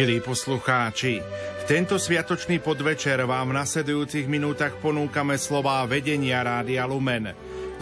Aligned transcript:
Milí 0.00 0.16
poslucháči, 0.24 1.20
v 1.60 1.62
tento 1.68 2.00
sviatočný 2.00 2.56
podvečer 2.64 3.20
vám 3.28 3.52
v 3.52 3.60
nasledujúcich 3.60 4.32
minútach 4.32 4.80
ponúkame 4.80 5.36
slová 5.36 5.84
vedenia 5.84 6.40
Rádia 6.40 6.88
Lumen. 6.88 7.28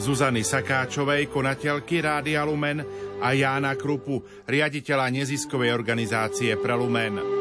Zuzany 0.02 0.42
Sakáčovej, 0.42 1.30
konateľky 1.30 2.02
Rádia 2.02 2.42
Lumen 2.42 2.82
a 3.22 3.30
Jána 3.38 3.78
Krupu, 3.78 4.18
riaditeľa 4.50 5.14
neziskovej 5.14 5.70
organizácie 5.70 6.58
pre 6.58 6.74
Lumen. 6.74 7.37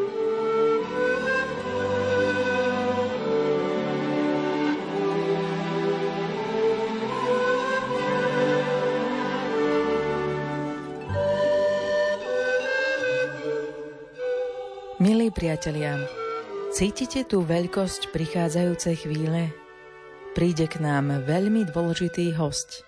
Priatelia, 15.67 15.99
cítite 16.71 17.27
tú 17.27 17.43
veľkosť 17.43 18.15
prichádzajúcej 18.15 19.03
chvíle? 19.03 19.51
Príde 20.31 20.63
k 20.63 20.79
nám 20.79 21.27
veľmi 21.27 21.67
dôležitý 21.67 22.31
host. 22.39 22.87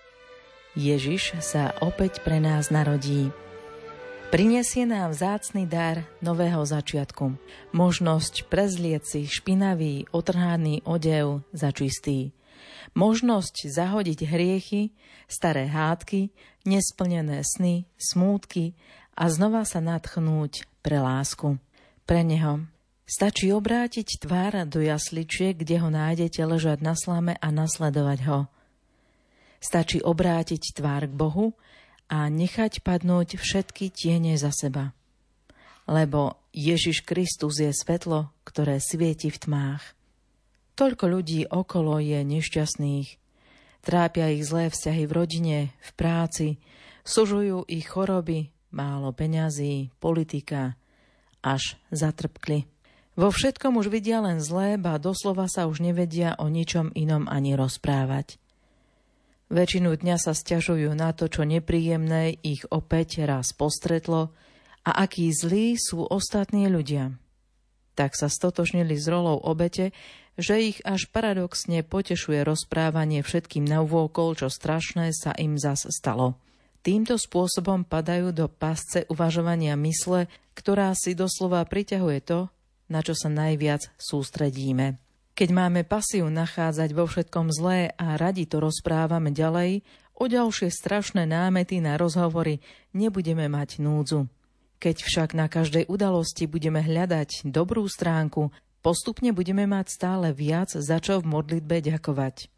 Ježiš 0.72 1.36
sa 1.44 1.76
opäť 1.84 2.24
pre 2.24 2.40
nás 2.40 2.72
narodí. 2.72 3.36
Prinesie 4.32 4.88
nám 4.88 5.12
vzácny 5.12 5.68
dar 5.68 6.08
nového 6.24 6.64
začiatku. 6.64 7.36
Možnosť 7.76 8.48
prezlieť 8.48 9.04
si 9.04 9.20
špinavý, 9.28 10.08
otrhaný 10.08 10.80
odev 10.88 11.44
za 11.52 11.76
čistý. 11.76 12.32
Možnosť 12.96 13.68
zahodiť 13.68 14.24
hriechy, 14.24 14.96
staré 15.28 15.68
hádky, 15.68 16.32
nesplnené 16.64 17.44
sny, 17.44 17.84
smútky 18.00 18.72
a 19.20 19.28
znova 19.28 19.68
sa 19.68 19.84
natchnúť 19.84 20.64
pre 20.80 20.96
lásku 20.96 21.60
pre 22.04 22.22
neho. 22.22 22.64
Stačí 23.10 23.50
obrátiť 23.50 24.22
tvár 24.22 24.70
do 24.70 24.78
jasličiek, 24.78 25.58
kde 25.58 25.82
ho 25.82 25.90
nájdete 25.90 26.38
ležať 26.46 26.78
na 26.78 26.94
slame 26.94 27.34
a 27.42 27.48
nasledovať 27.50 28.18
ho. 28.30 28.46
Stačí 29.58 29.98
obrátiť 29.98 30.78
tvár 30.78 31.10
k 31.10 31.14
Bohu 31.18 31.58
a 32.06 32.30
nechať 32.30 32.86
padnúť 32.86 33.34
všetky 33.36 33.90
tiene 33.90 34.38
za 34.38 34.54
seba. 34.54 34.94
Lebo 35.90 36.38
Ježiš 36.54 37.02
Kristus 37.02 37.58
je 37.58 37.74
svetlo, 37.74 38.30
ktoré 38.46 38.78
svieti 38.78 39.30
v 39.30 39.38
tmách. 39.38 39.82
Toľko 40.78 41.04
ľudí 41.10 41.50
okolo 41.50 41.98
je 41.98 42.22
nešťastných. 42.22 43.08
Trápia 43.84 44.32
ich 44.32 44.46
zlé 44.46 44.70
vzťahy 44.70 45.04
v 45.04 45.12
rodine, 45.12 45.58
v 45.82 45.90
práci, 45.98 46.48
sužujú 47.04 47.68
ich 47.68 47.90
choroby, 47.90 48.48
málo 48.72 49.10
peňazí, 49.10 49.90
politika, 49.98 50.79
až 51.40 51.80
zatrpkli. 51.92 52.68
Vo 53.18 53.28
všetkom 53.28 53.76
už 53.76 53.92
vidia 53.92 54.22
len 54.22 54.40
zlé, 54.40 54.80
ba 54.80 54.96
doslova 54.96 55.50
sa 55.50 55.66
už 55.66 55.82
nevedia 55.82 56.38
o 56.40 56.48
ničom 56.48 56.94
inom 56.94 57.26
ani 57.28 57.58
rozprávať. 57.58 58.40
Väčšinu 59.50 59.98
dňa 59.98 60.16
sa 60.16 60.30
stiažujú 60.30 60.94
na 60.94 61.10
to, 61.10 61.26
čo 61.26 61.42
nepríjemné 61.42 62.38
ich 62.38 62.62
opäť 62.70 63.26
raz 63.26 63.50
postretlo 63.50 64.30
a 64.86 64.90
akí 65.04 65.26
zlí 65.34 65.74
sú 65.74 66.06
ostatní 66.06 66.70
ľudia. 66.70 67.18
Tak 67.98 68.14
sa 68.14 68.30
stotožnili 68.30 68.94
s 68.94 69.10
rolou 69.10 69.42
obete, 69.42 69.90
že 70.38 70.62
ich 70.62 70.78
až 70.86 71.10
paradoxne 71.10 71.82
potešuje 71.82 72.46
rozprávanie 72.46 73.26
všetkým 73.26 73.66
na 73.66 73.82
uvôkol, 73.82 74.38
čo 74.38 74.48
strašné 74.48 75.10
sa 75.12 75.34
im 75.36 75.58
zas 75.58 75.84
stalo. 75.90 76.38
Týmto 76.80 77.20
spôsobom 77.20 77.84
padajú 77.84 78.32
do 78.32 78.48
pasce 78.48 79.04
uvažovania 79.12 79.76
mysle, 79.76 80.32
ktorá 80.56 80.96
si 80.96 81.12
doslova 81.12 81.60
priťahuje 81.68 82.18
to, 82.24 82.48
na 82.88 83.04
čo 83.04 83.12
sa 83.12 83.28
najviac 83.28 83.92
sústredíme. 84.00 84.96
Keď 85.36 85.48
máme 85.52 85.84
pasiu 85.84 86.32
nachádzať 86.32 86.90
vo 86.96 87.04
všetkom 87.04 87.52
zlé 87.52 87.92
a 88.00 88.16
radi 88.16 88.48
to 88.48 88.64
rozprávame 88.64 89.28
ďalej, 89.28 89.84
o 90.16 90.24
ďalšie 90.24 90.72
strašné 90.72 91.28
námety 91.28 91.84
na 91.84 92.00
rozhovory 92.00 92.64
nebudeme 92.96 93.48
mať 93.48 93.80
núdzu. 93.80 94.28
Keď 94.80 95.04
však 95.04 95.36
na 95.36 95.52
každej 95.52 95.84
udalosti 95.84 96.48
budeme 96.48 96.80
hľadať 96.80 97.44
dobrú 97.44 97.84
stránku, 97.84 98.48
postupne 98.80 99.36
budeme 99.36 99.68
mať 99.68 99.86
stále 99.92 100.32
viac 100.32 100.72
za 100.72 100.96
čo 100.96 101.20
v 101.20 101.28
modlitbe 101.28 101.84
ďakovať 101.84 102.48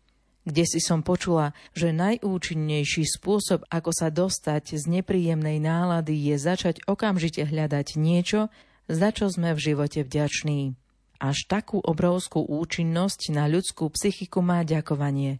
kde 0.42 0.64
si 0.66 0.82
som 0.82 1.06
počula, 1.06 1.54
že 1.74 1.94
najúčinnejší 1.94 3.06
spôsob, 3.06 3.62
ako 3.70 3.90
sa 3.94 4.10
dostať 4.10 4.74
z 4.74 4.84
nepríjemnej 5.00 5.62
nálady, 5.62 6.18
je 6.32 6.36
začať 6.38 6.82
okamžite 6.90 7.46
hľadať 7.46 7.94
niečo, 7.94 8.50
za 8.90 9.14
čo 9.14 9.30
sme 9.30 9.54
v 9.54 9.62
živote 9.62 10.02
vďační. 10.02 10.74
Až 11.22 11.46
takú 11.46 11.78
obrovskú 11.78 12.42
účinnosť 12.42 13.30
na 13.30 13.46
ľudskú 13.46 13.86
psychiku 13.94 14.42
má 14.42 14.66
ďakovanie. 14.66 15.38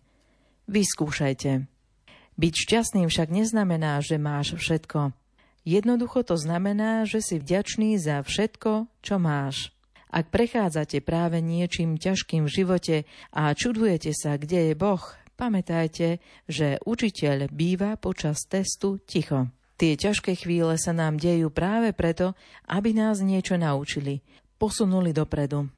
Vyskúšajte. 0.70 1.66
Byť 2.38 2.54
šťastným 2.54 3.10
však 3.10 3.28
neznamená, 3.34 3.98
že 3.98 4.16
máš 4.16 4.54
všetko. 4.54 5.10
Jednoducho 5.66 6.22
to 6.22 6.38
znamená, 6.38 7.02
že 7.02 7.18
si 7.22 7.42
vďačný 7.42 7.98
za 7.98 8.22
všetko, 8.22 8.86
čo 9.02 9.14
máš. 9.18 9.74
Ak 10.12 10.28
prechádzate 10.28 11.00
práve 11.00 11.40
niečím 11.40 11.96
ťažkým 11.96 12.44
v 12.44 12.52
živote 12.52 12.96
a 13.32 13.56
čudujete 13.56 14.12
sa, 14.12 14.36
kde 14.36 14.70
je 14.70 14.74
Boh, 14.76 15.00
pamätajte, 15.40 16.20
že 16.44 16.76
učiteľ 16.84 17.48
býva 17.48 17.96
počas 17.96 18.44
testu 18.44 19.00
ticho. 19.08 19.48
Tie 19.80 19.96
ťažké 19.96 20.36
chvíle 20.36 20.76
sa 20.76 20.92
nám 20.92 21.16
dejú 21.16 21.48
práve 21.48 21.96
preto, 21.96 22.36
aby 22.68 22.92
nás 22.92 23.24
niečo 23.24 23.56
naučili, 23.56 24.20
posunuli 24.60 25.16
dopredu. 25.16 25.72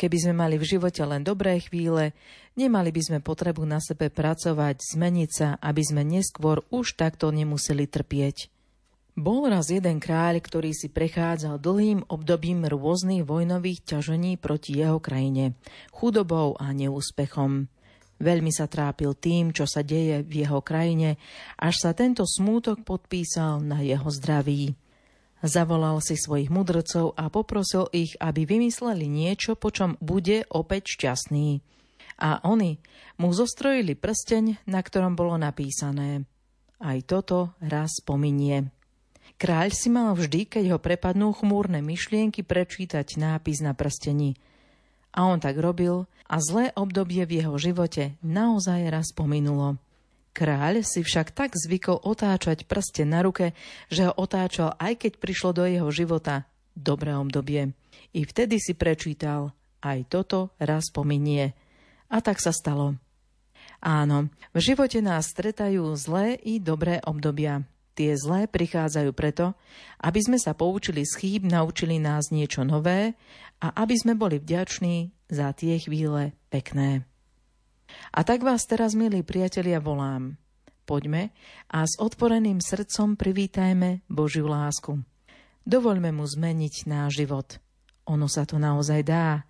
Keby 0.00 0.16
sme 0.16 0.34
mali 0.34 0.56
v 0.56 0.64
živote 0.64 1.04
len 1.04 1.20
dobré 1.20 1.60
chvíle, 1.60 2.16
nemali 2.56 2.88
by 2.88 3.02
sme 3.04 3.18
potrebu 3.20 3.68
na 3.68 3.84
sebe 3.84 4.08
pracovať, 4.08 4.80
zmeniť 4.96 5.30
sa, 5.30 5.48
aby 5.60 5.82
sme 5.84 6.08
neskôr 6.08 6.64
už 6.72 6.96
takto 6.96 7.28
nemuseli 7.28 7.84
trpieť. 7.84 8.48
Bol 9.18 9.50
raz 9.50 9.66
jeden 9.66 9.98
kráľ, 9.98 10.38
ktorý 10.38 10.70
si 10.70 10.86
prechádzal 10.86 11.58
dlhým 11.58 12.06
obdobím 12.06 12.62
rôznych 12.62 13.26
vojnových 13.26 13.82
ťažení 13.82 14.38
proti 14.38 14.78
jeho 14.78 15.02
krajine, 15.02 15.58
chudobou 15.90 16.54
a 16.54 16.70
neúspechom. 16.70 17.66
Veľmi 18.22 18.54
sa 18.54 18.70
trápil 18.70 19.18
tým, 19.18 19.50
čo 19.50 19.66
sa 19.66 19.82
deje 19.82 20.22
v 20.22 20.46
jeho 20.46 20.62
krajine, 20.62 21.18
až 21.58 21.74
sa 21.82 21.90
tento 21.98 22.22
smútok 22.22 22.86
podpísal 22.86 23.58
na 23.58 23.82
jeho 23.82 24.06
zdraví. 24.06 24.78
Zavolal 25.42 25.98
si 25.98 26.14
svojich 26.14 26.46
mudrcov 26.46 27.18
a 27.18 27.26
poprosil 27.26 27.90
ich, 27.90 28.14
aby 28.22 28.46
vymysleli 28.46 29.10
niečo, 29.10 29.58
po 29.58 29.74
čom 29.74 29.98
bude 29.98 30.46
opäť 30.46 30.94
šťastný. 30.94 31.58
A 32.22 32.38
oni 32.46 32.78
mu 33.18 33.34
zostrojili 33.34 33.98
prsteň, 33.98 34.62
na 34.70 34.78
ktorom 34.78 35.18
bolo 35.18 35.34
napísané 35.34 36.22
Aj 36.78 37.02
toto 37.02 37.58
raz 37.58 37.98
pominie. 38.06 38.77
Kráľ 39.38 39.70
si 39.70 39.86
mal 39.86 40.18
vždy, 40.18 40.50
keď 40.50 40.64
ho 40.74 40.78
prepadnú 40.82 41.30
chmúrne 41.30 41.78
myšlienky, 41.78 42.42
prečítať 42.42 43.14
nápis 43.14 43.62
na 43.62 43.70
prstení. 43.70 44.34
A 45.14 45.30
on 45.30 45.38
tak 45.38 45.54
robil 45.62 46.10
a 46.26 46.42
zlé 46.42 46.74
obdobie 46.74 47.22
v 47.22 47.42
jeho 47.42 47.54
živote 47.54 48.18
naozaj 48.18 48.90
raz 48.90 49.14
pominulo. 49.14 49.78
Kráľ 50.34 50.82
si 50.82 51.06
však 51.06 51.34
tak 51.34 51.54
zvykol 51.54 52.02
otáčať 52.02 52.66
prste 52.66 53.06
na 53.06 53.22
ruke, 53.22 53.54
že 53.90 54.10
ho 54.10 54.12
otáčal 54.18 54.74
aj 54.78 55.06
keď 55.06 55.12
prišlo 55.22 55.50
do 55.54 55.64
jeho 55.70 55.90
života 55.94 56.46
dobré 56.74 57.14
obdobie. 57.14 57.74
I 58.14 58.20
vtedy 58.26 58.58
si 58.58 58.74
prečítal, 58.74 59.54
aj 59.82 60.06
toto 60.10 60.50
raz 60.58 60.90
pominie. 60.90 61.54
A 62.10 62.18
tak 62.18 62.42
sa 62.42 62.50
stalo. 62.50 62.98
Áno, 63.78 64.34
v 64.50 64.58
živote 64.58 64.98
nás 64.98 65.30
stretajú 65.30 65.94
zlé 65.94 66.34
i 66.42 66.58
dobré 66.58 66.98
obdobia. 67.06 67.62
Tie 67.98 68.14
zlé 68.14 68.46
prichádzajú 68.46 69.10
preto, 69.10 69.58
aby 69.98 70.22
sme 70.22 70.38
sa 70.38 70.54
poučili 70.54 71.02
z 71.02 71.18
chýb, 71.18 71.50
naučili 71.50 71.98
nás 71.98 72.30
niečo 72.30 72.62
nové 72.62 73.18
a 73.58 73.74
aby 73.74 73.98
sme 73.98 74.14
boli 74.14 74.38
vďační 74.38 75.10
za 75.26 75.50
tie 75.50 75.82
chvíle 75.82 76.30
pekné. 76.46 77.02
A 78.14 78.22
tak 78.22 78.46
vás 78.46 78.70
teraz, 78.70 78.94
milí 78.94 79.26
priatelia, 79.26 79.82
volám. 79.82 80.38
Poďme 80.86 81.34
a 81.66 81.82
s 81.82 81.98
otvoreným 81.98 82.62
srdcom 82.62 83.18
privítajme 83.18 84.06
Božiu 84.06 84.46
lásku. 84.46 85.02
Dovoľme 85.66 86.14
mu 86.14 86.22
zmeniť 86.22 86.86
náš 86.86 87.18
život. 87.18 87.58
Ono 88.06 88.30
sa 88.30 88.46
to 88.46 88.62
naozaj 88.62 89.02
dá. 89.04 89.42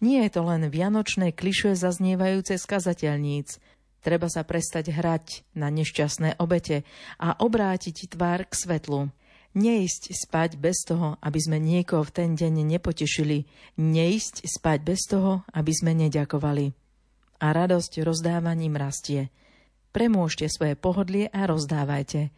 Nie 0.00 0.24
je 0.24 0.40
to 0.40 0.42
len 0.48 0.72
vianočné 0.72 1.36
klišuje 1.36 1.76
zaznievajúce 1.76 2.56
z 2.56 2.64
kazateľníc, 2.64 3.60
Treba 4.00 4.32
sa 4.32 4.40
prestať 4.48 4.96
hrať 4.96 5.44
na 5.52 5.68
nešťastné 5.68 6.40
obete 6.40 6.88
a 7.20 7.36
obrátiť 7.36 8.16
tvár 8.16 8.48
k 8.48 8.52
svetlu. 8.56 9.12
Neísť 9.50 10.14
spať 10.14 10.56
bez 10.56 10.86
toho, 10.86 11.18
aby 11.20 11.38
sme 11.42 11.58
niekoho 11.58 12.06
v 12.06 12.14
ten 12.14 12.30
deň 12.38 12.64
nepotešili. 12.64 13.44
Neísť 13.76 14.46
spať 14.46 14.78
bez 14.80 15.10
toho, 15.10 15.42
aby 15.52 15.72
sme 15.74 15.92
neďakovali. 15.92 16.72
A 17.42 17.46
radosť 17.50 18.00
rozdávaním 18.06 18.78
rastie. 18.78 19.28
Premôžte 19.90 20.46
svoje 20.46 20.78
pohodlie 20.78 21.26
a 21.34 21.50
rozdávajte. 21.50 22.30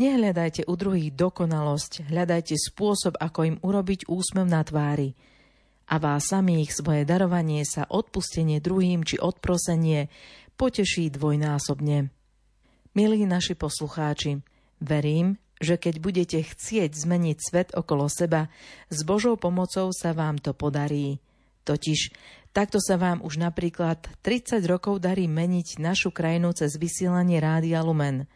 Nehľadajte 0.00 0.64
u 0.64 0.72
druhých 0.72 1.12
dokonalosť, 1.12 2.08
hľadajte 2.08 2.56
spôsob, 2.56 3.20
ako 3.20 3.40
im 3.44 3.56
urobiť 3.60 4.08
úsmev 4.08 4.48
na 4.48 4.64
tvári. 4.64 5.12
A 5.84 6.00
vás 6.00 6.32
samých 6.32 6.72
svoje 6.72 7.04
darovanie 7.04 7.60
sa, 7.68 7.84
odpustenie 7.84 8.56
druhým 8.56 9.04
či 9.04 9.20
odprosenie 9.20 10.08
poteší 10.54 11.10
dvojnásobne. 11.10 12.10
Milí 12.94 13.26
naši 13.26 13.58
poslucháči, 13.58 14.38
verím, 14.78 15.38
že 15.58 15.78
keď 15.78 15.94
budete 15.98 16.38
chcieť 16.42 16.94
zmeniť 16.94 17.36
svet 17.38 17.68
okolo 17.74 18.06
seba, 18.06 18.50
s 18.90 19.02
Božou 19.02 19.34
pomocou 19.34 19.90
sa 19.90 20.14
vám 20.14 20.38
to 20.38 20.54
podarí. 20.54 21.18
Totiž 21.64 22.12
takto 22.52 22.78
sa 22.78 23.00
vám 23.00 23.24
už 23.24 23.40
napríklad 23.40 24.04
30 24.22 24.62
rokov 24.68 25.00
darí 25.00 25.26
meniť 25.26 25.80
našu 25.80 26.12
krajinu 26.12 26.52
cez 26.52 26.76
vysielanie 26.76 27.40
Rádia 27.40 27.80
Lumen. 27.80 28.28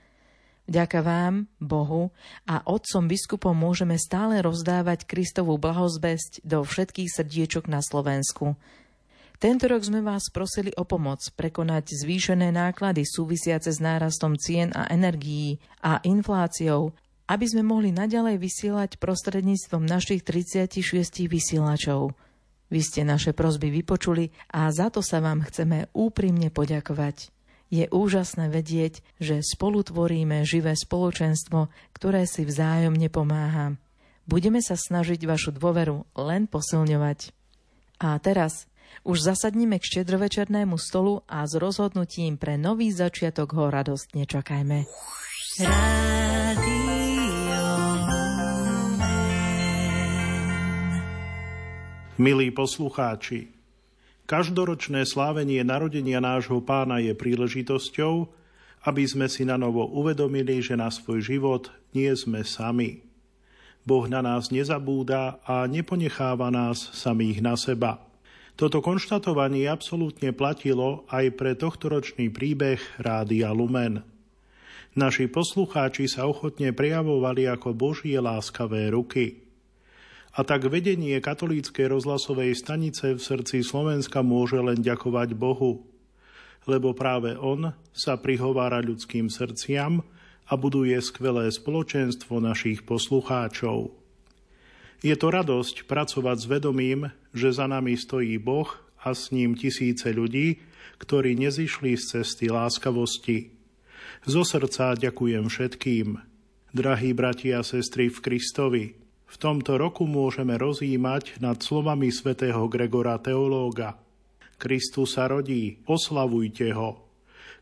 Vďaka 0.69 1.01
vám, 1.01 1.49
Bohu 1.57 2.13
a 2.45 2.61
otcom 2.69 3.09
biskupom 3.09 3.57
môžeme 3.57 3.97
stále 3.97 4.45
rozdávať 4.45 5.09
Kristovú 5.09 5.57
blahozbesť 5.57 6.45
do 6.45 6.61
všetkých 6.61 7.09
srdiečok 7.09 7.73
na 7.73 7.81
Slovensku. 7.81 8.53
Tento 9.39 9.71
rok 9.71 9.87
sme 9.87 10.03
vás 10.03 10.35
prosili 10.35 10.75
o 10.75 10.83
pomoc 10.83 11.23
prekonať 11.39 11.95
zvýšené 11.95 12.51
náklady 12.51 13.07
súvisiace 13.07 13.71
s 13.71 13.79
nárastom 13.79 14.35
cien 14.35 14.75
a 14.75 14.91
energií 14.91 15.63
a 15.79 16.03
infláciou, 16.03 16.91
aby 17.31 17.47
sme 17.47 17.63
mohli 17.63 17.95
naďalej 17.95 18.35
vysielať 18.43 18.91
prostredníctvom 18.99 19.87
našich 19.87 20.27
36 20.27 21.31
vysielačov– 21.31 22.11
vy 22.69 22.81
ste 22.85 23.01
naše 23.01 23.33
prosby 23.33 23.73
vypočuli 23.73 24.29
a 24.53 24.69
za 24.69 24.93
to 24.93 25.01
sa 25.01 25.25
vám 25.25 25.41
chceme 25.41 25.89
úprimne 25.97 26.53
poďakovať. 26.53 27.33
Je 27.69 27.89
úžasné 27.89 28.49
vedieť, 28.49 29.05
že 29.21 29.45
spolu 29.45 29.85
tvoríme 29.85 30.45
živé 30.45 30.73
spoločenstvo, 30.73 31.69
ktoré 31.93 32.25
si 32.25 32.45
vzájomne 32.45 33.09
pomáha. 33.13 33.77
Budeme 34.29 34.61
sa 34.61 34.77
snažiť 34.77 35.21
vašu 35.25 35.57
dôveru 35.57 36.05
len 36.17 36.49
posilňovať. 36.49 37.33
A 38.05 38.17
teraz 38.21 38.69
už 39.05 39.35
zasadnime 39.35 39.79
k 39.81 39.89
štedrovečernému 39.89 40.77
stolu 40.77 41.25
a 41.27 41.47
s 41.47 41.57
rozhodnutím 41.57 42.37
pre 42.37 42.61
nový 42.61 42.93
začiatok 42.93 43.55
ho 43.57 43.71
radostne 43.71 44.29
čakajme. 44.29 44.85
Rádio 45.59 46.89
Milí 52.19 52.51
poslucháči, 52.51 53.55
každoročné 54.27 55.07
slávenie 55.07 55.63
narodenia 55.63 56.19
nášho 56.19 56.59
pána 56.59 56.99
je 56.99 57.15
príležitosťou, 57.15 58.27
aby 58.91 59.07
sme 59.07 59.31
si 59.31 59.47
na 59.47 59.55
novo 59.55 59.87
uvedomili, 59.87 60.59
že 60.59 60.75
na 60.75 60.91
svoj 60.91 61.23
život 61.23 61.71
nie 61.95 62.11
sme 62.19 62.43
sami. 62.43 63.07
Boh 63.87 64.03
na 64.11 64.19
nás 64.19 64.51
nezabúda 64.51 65.39
a 65.47 65.71
neponecháva 65.71 66.51
nás 66.51 66.91
samých 66.91 67.39
na 67.39 67.55
seba. 67.55 68.03
Toto 68.59 68.83
konštatovanie 68.83 69.71
absolútne 69.71 70.35
platilo 70.35 71.07
aj 71.15 71.31
pre 71.39 71.55
tohtoročný 71.55 72.27
príbeh 72.35 72.83
Rádia 72.99 73.55
Lumen. 73.55 74.03
Naši 74.99 75.31
poslucháči 75.31 76.11
sa 76.11 76.27
ochotne 76.27 76.75
prejavovali 76.75 77.47
ako 77.47 77.71
Božie 77.79 78.19
láskavé 78.19 78.91
ruky– 78.91 79.27
a 80.39 80.47
tak 80.47 80.71
vedenie 80.71 81.19
katolíckej 81.19 81.91
rozhlasovej 81.99 82.55
stanice 82.55 83.17
v 83.17 83.19
srdci 83.19 83.67
Slovenska 83.67 84.23
môže 84.23 84.55
len 84.63 84.79
ďakovať 84.79 85.35
Bohu, 85.35 85.83
lebo 86.71 86.95
práve 86.95 87.35
On 87.35 87.75
sa 87.91 88.15
prihovára 88.15 88.79
ľudským 88.79 89.27
srdciam 89.35 90.07
a 90.47 90.55
buduje 90.55 90.95
skvelé 91.03 91.51
spoločenstvo 91.51 92.39
našich 92.39 92.87
poslucháčov. 92.87 93.91
Je 95.03 95.15
to 95.19 95.27
radosť 95.27 95.91
pracovať 95.91 96.37
s 96.39 96.47
vedomím, 96.47 97.11
že 97.33 97.53
za 97.53 97.67
nami 97.69 97.97
stojí 97.97 98.37
Boh 98.41 98.69
a 99.01 99.15
s 99.15 99.31
ním 99.31 99.55
tisíce 99.55 100.11
ľudí, 100.11 100.61
ktorí 100.99 101.39
nezišli 101.39 101.95
z 101.95 102.21
cesty 102.21 102.51
láskavosti. 102.51 103.55
Zo 104.27 104.43
srdca 104.43 104.99
ďakujem 104.99 105.47
všetkým, 105.47 106.19
drahí 106.75 107.15
bratia 107.15 107.63
a 107.63 107.67
sestry 107.67 108.11
v 108.11 108.19
Kristovi, 108.19 108.85
v 109.29 109.37
tomto 109.37 109.77
roku 109.77 110.09
môžeme 110.09 110.57
rozjímať 110.57 111.39
nad 111.45 111.61
slovami 111.61 112.09
svätého 112.09 112.65
Gregora 112.67 113.21
teológa. 113.21 114.01
Kristus 114.59 115.15
sa 115.15 115.31
rodí, 115.31 115.79
oslavujte 115.87 116.73
ho. 116.75 117.07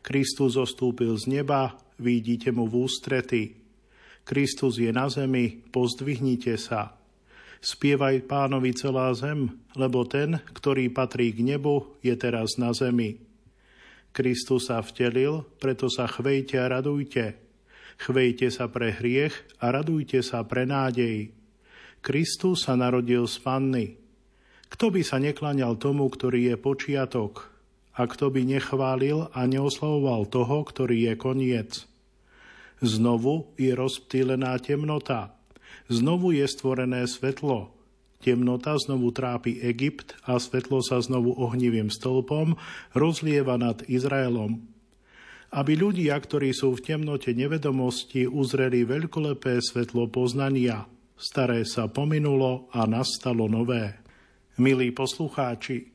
Kristus 0.01 0.57
zostúpil 0.57 1.13
z 1.19 1.29
neba, 1.29 1.77
vidíte 1.99 2.49
mu 2.55 2.65
v 2.65 2.87
ústrety. 2.87 3.53
Kristus 4.23 4.79
je 4.81 4.89
na 4.89 5.11
zemi, 5.11 5.61
pozdvihnite 5.69 6.55
sa. 6.57 6.96
Spievaj 7.57 8.29
pánovi 8.29 8.73
celá 8.77 9.09
zem, 9.17 9.57
lebo 9.73 10.05
ten, 10.05 10.37
ktorý 10.53 10.93
patrí 10.93 11.33
k 11.33 11.41
nebu, 11.41 11.97
je 12.05 12.13
teraz 12.13 12.61
na 12.61 12.69
zemi. 12.73 13.17
Kristus 14.13 14.73
sa 14.73 14.81
vtelil, 14.81 15.45
preto 15.61 15.89
sa 15.89 16.09
chvejte 16.09 16.57
a 16.57 16.69
radujte. 16.69 17.37
Chvejte 17.97 18.49
sa 18.53 18.69
pre 18.69 18.93
hriech 18.93 19.33
a 19.61 19.73
radujte 19.73 20.21
sa 20.21 20.45
pre 20.45 20.65
nádej. 20.65 21.33
Kristus 22.01 22.65
sa 22.65 22.77
narodil 22.77 23.25
z 23.25 23.37
panny. 23.41 23.87
Kto 24.73 24.93
by 24.93 25.01
sa 25.01 25.17
neklaňal 25.17 25.77
tomu, 25.77 26.09
ktorý 26.09 26.53
je 26.53 26.55
počiatok? 26.57 27.49
A 27.97 28.05
kto 28.05 28.29
by 28.29 28.45
nechválil 28.45 29.33
a 29.33 29.41
neoslavoval 29.49 30.29
toho, 30.29 30.61
ktorý 30.61 31.09
je 31.09 31.13
koniec? 31.17 31.71
Znovu 32.77 33.53
je 33.57 33.73
rozptýlená 33.73 34.53
temnota. 34.61 35.36
Znovu 35.87 36.35
je 36.35 36.47
stvorené 36.47 37.07
svetlo. 37.07 37.71
Temnota 38.19 38.75
znovu 38.75 39.13
trápi 39.13 39.61
Egypt 39.61 40.17
a 40.25 40.41
svetlo 40.41 40.83
sa 40.83 40.99
znovu 40.99 41.37
ohnivým 41.37 41.87
stĺpom 41.87 42.57
rozlieva 42.97 43.55
nad 43.55 43.83
Izraelom. 43.87 44.63
Aby 45.53 45.79
ľudia, 45.79 46.19
ktorí 46.19 46.51
sú 46.51 46.75
v 46.75 46.83
temnote 46.83 47.31
nevedomosti, 47.31 48.27
uzreli 48.27 48.83
veľkolepé 48.83 49.63
svetlo 49.63 50.11
poznania– 50.11 50.83
staré 51.17 51.65
sa 51.65 51.89
pominulo 51.89 52.69
a 52.71 52.85
nastalo 52.85 53.49
nové. 53.49 53.97
Milí 54.61 54.93
poslucháči, 54.93 55.89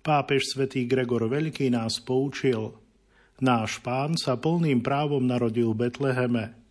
pápež 0.00 0.56
svätý 0.56 0.88
Gregor 0.88 1.28
Veľký 1.28 1.68
nás 1.68 2.00
poučil. 2.00 2.72
Náš 3.44 3.80
pán 3.84 4.16
sa 4.16 4.40
plným 4.40 4.80
právom 4.80 5.20
narodil 5.20 5.76
v 5.76 5.88
Betleheme. 5.88 6.63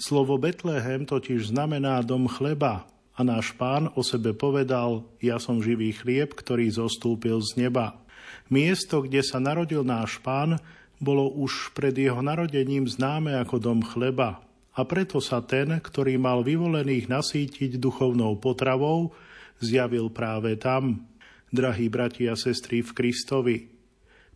Slovo 0.00 0.40
Betlehem 0.40 1.04
totiž 1.04 1.52
znamená 1.52 2.00
dom 2.00 2.24
chleba 2.24 2.88
a 3.12 3.20
náš 3.20 3.52
pán 3.52 3.92
o 3.92 4.00
sebe 4.00 4.32
povedal, 4.32 5.04
ja 5.20 5.36
som 5.36 5.60
živý 5.60 5.92
chlieb, 5.92 6.32
ktorý 6.32 6.72
zostúpil 6.72 7.36
z 7.44 7.68
neba. 7.68 8.00
Miesto, 8.48 9.04
kde 9.04 9.20
sa 9.20 9.36
narodil 9.36 9.84
náš 9.84 10.16
pán, 10.24 10.56
bolo 10.96 11.28
už 11.28 11.76
pred 11.76 11.92
jeho 11.92 12.24
narodením 12.24 12.88
známe 12.88 13.36
ako 13.44 13.60
dom 13.60 13.84
chleba, 13.84 14.40
a 14.72 14.88
preto 14.88 15.20
sa 15.20 15.44
ten, 15.44 15.76
ktorý 15.76 16.16
mal 16.16 16.40
vyvolených 16.40 17.10
nasítiť 17.12 17.76
duchovnou 17.76 18.40
potravou, 18.40 19.12
zjavil 19.60 20.08
práve 20.08 20.56
tam, 20.56 21.04
drahí 21.52 21.92
bratia 21.92 22.32
a 22.32 22.40
sestry 22.40 22.80
v 22.80 22.90
Kristovi. 22.96 23.56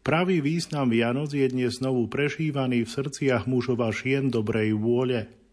Pravý 0.04 0.44
význam 0.44 0.92
Vianoc 0.92 1.32
je 1.32 1.48
dnes 1.48 1.80
znovu 1.80 2.04
prežívaný 2.12 2.84
v 2.84 2.92
srdciach 2.92 3.48
mužov 3.48 3.80
a 3.80 3.88
žien 3.88 4.28
dobrej 4.28 4.76
vôle. 4.76 5.43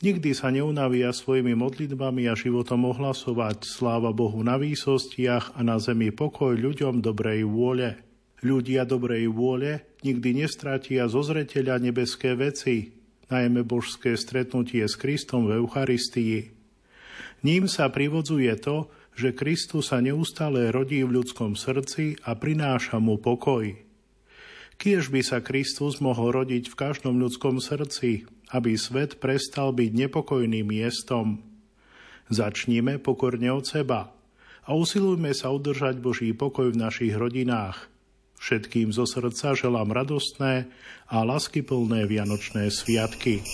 Nikdy 0.00 0.32
sa 0.32 0.48
neunavia 0.48 1.12
svojimi 1.12 1.52
modlitbami 1.52 2.24
a 2.24 2.32
životom 2.32 2.88
ohlasovať 2.88 3.68
sláva 3.68 4.16
Bohu 4.16 4.40
na 4.40 4.56
výsostiach 4.56 5.52
a 5.52 5.60
na 5.60 5.76
zemi 5.76 6.08
pokoj 6.08 6.56
ľuďom 6.56 7.04
dobrej 7.04 7.44
vôle. 7.44 8.00
Ľudia 8.40 8.88
dobrej 8.88 9.28
vôle 9.28 9.84
nikdy 10.00 10.40
nestratia 10.40 11.04
zo 11.04 11.20
zreteľa 11.20 11.84
nebeské 11.84 12.32
veci, 12.32 12.96
najmä 13.28 13.60
božské 13.60 14.16
stretnutie 14.16 14.88
s 14.88 14.96
Kristom 14.96 15.44
v 15.44 15.60
Eucharistii. 15.60 16.48
Ním 17.44 17.68
sa 17.68 17.92
privodzuje 17.92 18.56
to, 18.56 18.88
že 19.12 19.36
Kristus 19.36 19.92
sa 19.92 20.00
neustále 20.00 20.72
rodí 20.72 21.04
v 21.04 21.20
ľudskom 21.20 21.60
srdci 21.60 22.16
a 22.24 22.32
prináša 22.40 22.96
mu 22.96 23.20
pokoj. 23.20 23.76
Kiež 24.80 25.12
by 25.12 25.20
sa 25.20 25.44
Kristus 25.44 26.00
mohol 26.00 26.32
rodiť 26.32 26.72
v 26.72 26.78
každom 26.88 27.20
ľudskom 27.20 27.60
srdci, 27.60 28.24
aby 28.50 28.74
svet 28.74 29.22
prestal 29.22 29.70
byť 29.74 29.90
nepokojným 30.06 30.66
miestom. 30.66 31.42
Začnime 32.30 32.98
pokorne 33.02 33.50
od 33.50 33.66
seba 33.66 34.10
a 34.66 34.74
usilujme 34.74 35.30
sa 35.34 35.50
udržať 35.50 35.98
Boží 35.98 36.30
pokoj 36.34 36.70
v 36.70 36.80
našich 36.80 37.14
rodinách– 37.14 37.86
Všetkým 38.40 38.88
zo 38.88 39.04
srdca 39.04 39.52
želám 39.52 39.92
radostné 39.92 40.72
a 41.12 41.16
laskyplné 41.28 42.08
Vianočné 42.08 42.72
sviatky. 42.72 43.44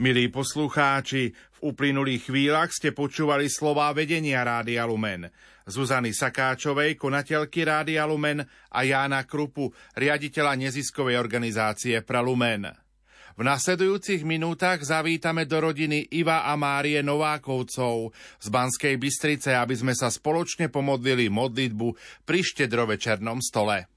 Milí 0.00 0.32
poslucháči, 0.32 1.36
uplynulých 1.64 2.28
chvíľach 2.28 2.68
ste 2.68 2.92
počúvali 2.92 3.48
slová 3.48 3.88
vedenia 3.96 4.44
Rádia 4.44 4.84
Lumen. 4.84 5.32
Zuzany 5.64 6.12
Sakáčovej, 6.12 7.00
konateľky 7.00 7.64
Rádia 7.64 8.04
Lumen 8.04 8.44
a 8.44 8.80
Jána 8.84 9.24
Krupu, 9.24 9.72
riaditeľa 9.96 10.60
neziskovej 10.60 11.16
organizácie 11.16 12.04
Pralumen. 12.04 12.68
V 13.34 13.42
nasledujúcich 13.42 14.22
minútach 14.22 14.78
zavítame 14.84 15.42
do 15.48 15.58
rodiny 15.58 16.06
Iva 16.14 16.46
a 16.46 16.54
Márie 16.54 17.02
Novákovcov 17.02 18.14
z 18.38 18.46
Banskej 18.46 18.94
Bystrice, 18.94 19.58
aby 19.58 19.74
sme 19.74 19.96
sa 19.96 20.06
spoločne 20.06 20.70
pomodlili 20.70 21.26
modlitbu 21.32 21.88
pri 22.22 22.44
štedrovečernom 22.44 23.42
stole. 23.42 23.93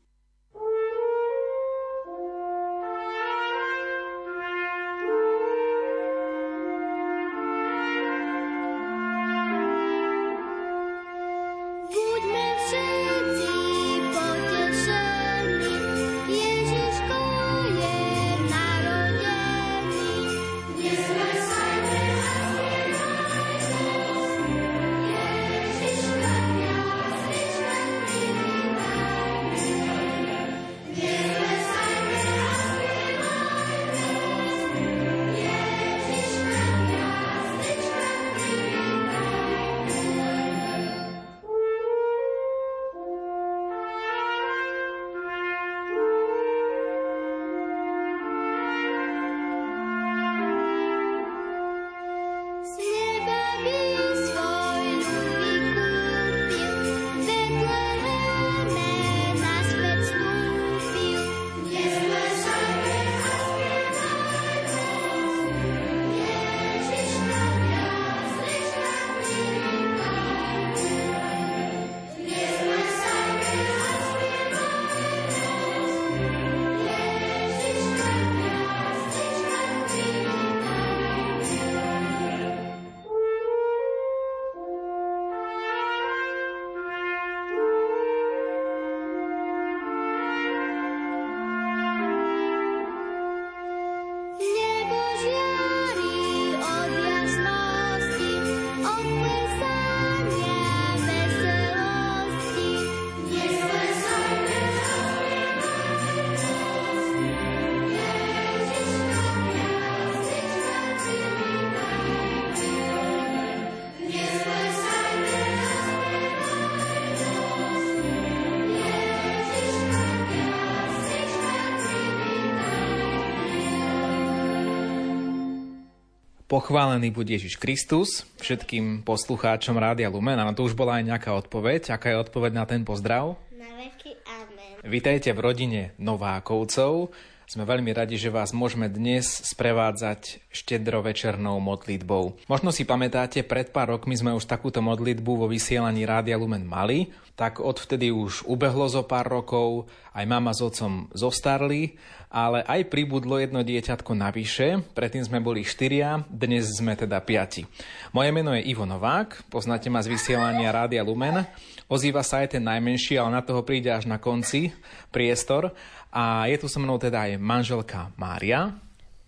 Pochválený 126.57 127.13
buď 127.13 127.37
Ježiš 127.37 127.61
Kristus, 127.61 128.25
všetkým 128.41 129.05
poslucháčom 129.05 129.77
Rádia 129.77 130.09
Lumen. 130.09 130.41
Áno, 130.41 130.57
to 130.57 130.65
už 130.65 130.73
bola 130.73 130.97
aj 130.97 131.05
nejaká 131.05 131.29
odpoveď. 131.37 131.93
Aká 131.93 132.09
je 132.09 132.17
odpoveď 132.17 132.51
na 132.57 132.65
ten 132.65 132.81
pozdrav? 132.81 133.37
Na 133.53 133.69
veky 133.77 134.17
amen. 134.25 134.81
Vítajte 134.81 135.37
v 135.37 135.39
rodine 135.45 135.81
Novákovcov. 136.01 137.13
Sme 137.45 137.61
veľmi 137.61 137.93
radi, 137.93 138.17
že 138.17 138.33
vás 138.33 138.57
môžeme 138.57 138.89
dnes 138.89 139.29
sprevádzať 139.45 140.49
štedrovečernou 140.49 141.61
modlitbou. 141.61 142.49
Možno 142.49 142.73
si 142.73 142.89
pamätáte, 142.89 143.45
pred 143.45 143.69
pár 143.69 143.93
rokmi 143.93 144.17
sme 144.17 144.33
už 144.33 144.49
takúto 144.49 144.81
modlitbu 144.81 145.31
vo 145.37 145.45
vysielaní 145.45 146.09
Rádia 146.09 146.41
Lumen 146.41 146.65
mali, 146.65 147.13
tak 147.37 147.61
odvtedy 147.61 148.09
už 148.09 148.49
ubehlo 148.49 148.89
zo 148.89 149.05
pár 149.05 149.29
rokov, 149.29 149.85
aj 150.17 150.25
mama 150.25 150.49
s 150.49 150.65
otcom 150.65 151.13
zostarli 151.13 151.93
ale 152.27 152.59
aj 152.67 152.91
pribudlo 152.91 153.39
jedno 153.39 153.63
dieťatko 153.63 154.11
navyše. 154.11 154.83
Predtým 154.91 155.23
sme 155.23 155.39
boli 155.39 155.63
štyria, 155.63 156.27
dnes 156.27 156.67
sme 156.75 156.99
teda 156.99 157.23
piati. 157.23 157.63
Moje 158.11 158.29
meno 158.35 158.51
je 158.51 158.67
Ivo 158.67 158.83
Novák, 158.83 159.47
poznáte 159.47 159.87
ma 159.87 160.03
z 160.03 160.11
vysielania 160.11 160.75
Rádia 160.75 161.07
Lumen. 161.07 161.47
Ozýva 161.87 162.19
sa 162.19 162.43
aj 162.43 162.59
ten 162.59 162.63
najmenší, 162.67 163.15
ale 163.15 163.39
na 163.39 163.41
toho 163.43 163.63
príde 163.63 163.87
až 163.87 164.11
na 164.11 164.19
konci 164.19 164.75
priestor. 165.07 165.71
A 166.11 166.51
je 166.51 166.59
tu 166.59 166.67
so 166.67 166.83
mnou 166.83 166.99
teda 166.99 167.31
aj 167.31 167.39
manželka 167.39 168.11
Mária. 168.19 168.75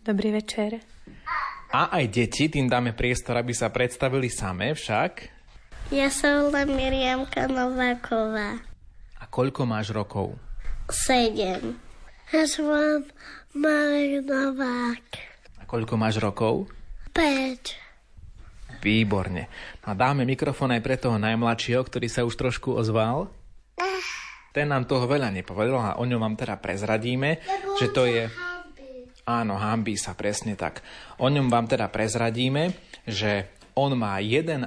Dobrý 0.03 0.35
večer. 0.35 0.83
A 1.69 1.95
aj 2.01 2.05
deti, 2.11 2.49
tým 2.51 2.67
dáme 2.67 2.97
priestor, 2.97 3.39
aby 3.39 3.53
sa 3.55 3.71
predstavili 3.71 4.27
samé 4.27 4.75
však. 4.75 5.39
Ja 5.93 6.11
som 6.11 6.51
len 6.51 6.75
Miriamka 6.75 7.47
Nováková. 7.47 8.59
A 9.21 9.23
koľko 9.29 9.69
máš 9.69 9.93
rokov? 9.93 10.48
Sedem. 10.89 11.77
Ja 12.33 12.49
som 12.49 12.65
Marek 13.53 14.25
Novák. 14.25 15.05
A 15.61 15.63
koľko 15.69 15.93
máš 16.01 16.17
rokov? 16.17 16.65
5. 17.13 18.81
Výborne. 18.81 19.45
A 19.85 19.93
dáme 19.93 20.25
mikrofón 20.25 20.73
aj 20.73 20.81
pre 20.81 20.97
toho 20.97 21.21
najmladšieho, 21.21 21.85
ktorý 21.85 22.09
sa 22.09 22.25
už 22.25 22.33
trošku 22.33 22.73
ozval. 22.73 23.29
Ten 24.49 24.73
nám 24.73 24.89
toho 24.89 25.05
veľa 25.05 25.29
nepovedal 25.29 25.93
a 25.93 25.97
o 26.01 26.03
ňom 26.09 26.17
vám 26.17 26.35
teda 26.37 26.57
prezradíme, 26.57 27.37
že 27.77 27.87
to 27.93 28.09
je... 28.09 28.25
Áno, 29.29 29.61
hambí 29.61 29.93
sa, 29.93 30.17
presne 30.17 30.57
tak. 30.57 30.81
O 31.21 31.29
ňom 31.29 31.53
vám 31.53 31.69
teda 31.69 31.85
prezradíme, 31.93 32.73
že 33.05 33.53
on 33.77 33.93
má 33.93 34.17
1,5 34.17 34.65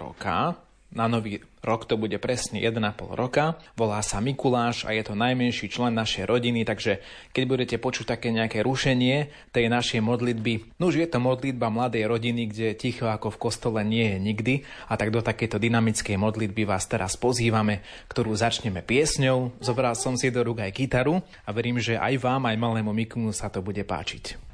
roka, 0.00 0.56
na 0.88 1.04
nový 1.04 1.36
rok 1.62 1.86
to 1.86 1.98
bude 1.98 2.14
presne 2.22 2.58
1,5 2.60 3.14
roka. 3.14 3.58
Volá 3.74 4.02
sa 4.02 4.18
Mikuláš 4.18 4.86
a 4.86 4.94
je 4.94 5.02
to 5.04 5.18
najmenší 5.18 5.70
člen 5.70 5.94
našej 5.94 6.26
rodiny, 6.26 6.66
takže 6.66 7.02
keď 7.34 7.44
budete 7.44 7.76
počuť 7.76 8.18
také 8.18 8.34
nejaké 8.34 8.62
rušenie 8.64 9.30
tej 9.52 9.66
našej 9.70 10.00
modlitby, 10.02 10.78
no 10.80 10.90
už 10.90 11.04
je 11.04 11.08
to 11.08 11.18
modlitba 11.22 11.70
mladej 11.70 12.08
rodiny, 12.08 12.50
kde 12.50 12.78
ticho 12.78 13.06
ako 13.06 13.34
v 13.34 13.40
kostole 13.40 13.80
nie 13.84 14.16
je 14.16 14.18
nikdy 14.18 14.54
a 14.88 14.94
tak 14.96 15.14
do 15.14 15.20
takejto 15.20 15.60
dynamickej 15.60 16.16
modlitby 16.18 16.64
vás 16.64 16.88
teraz 16.88 17.14
pozývame, 17.20 17.84
ktorú 18.10 18.32
začneme 18.34 18.80
piesňou. 18.82 19.60
Zobral 19.60 19.94
som 19.94 20.16
si 20.16 20.32
do 20.32 20.40
rúk 20.42 20.64
aj 20.64 20.74
gitaru 20.74 21.20
a 21.44 21.50
verím, 21.52 21.78
že 21.78 22.00
aj 22.00 22.16
vám, 22.20 22.48
aj 22.48 22.56
malému 22.56 22.92
Mikunu 22.96 23.30
sa 23.36 23.52
to 23.52 23.60
bude 23.60 23.84
páčiť. 23.84 24.47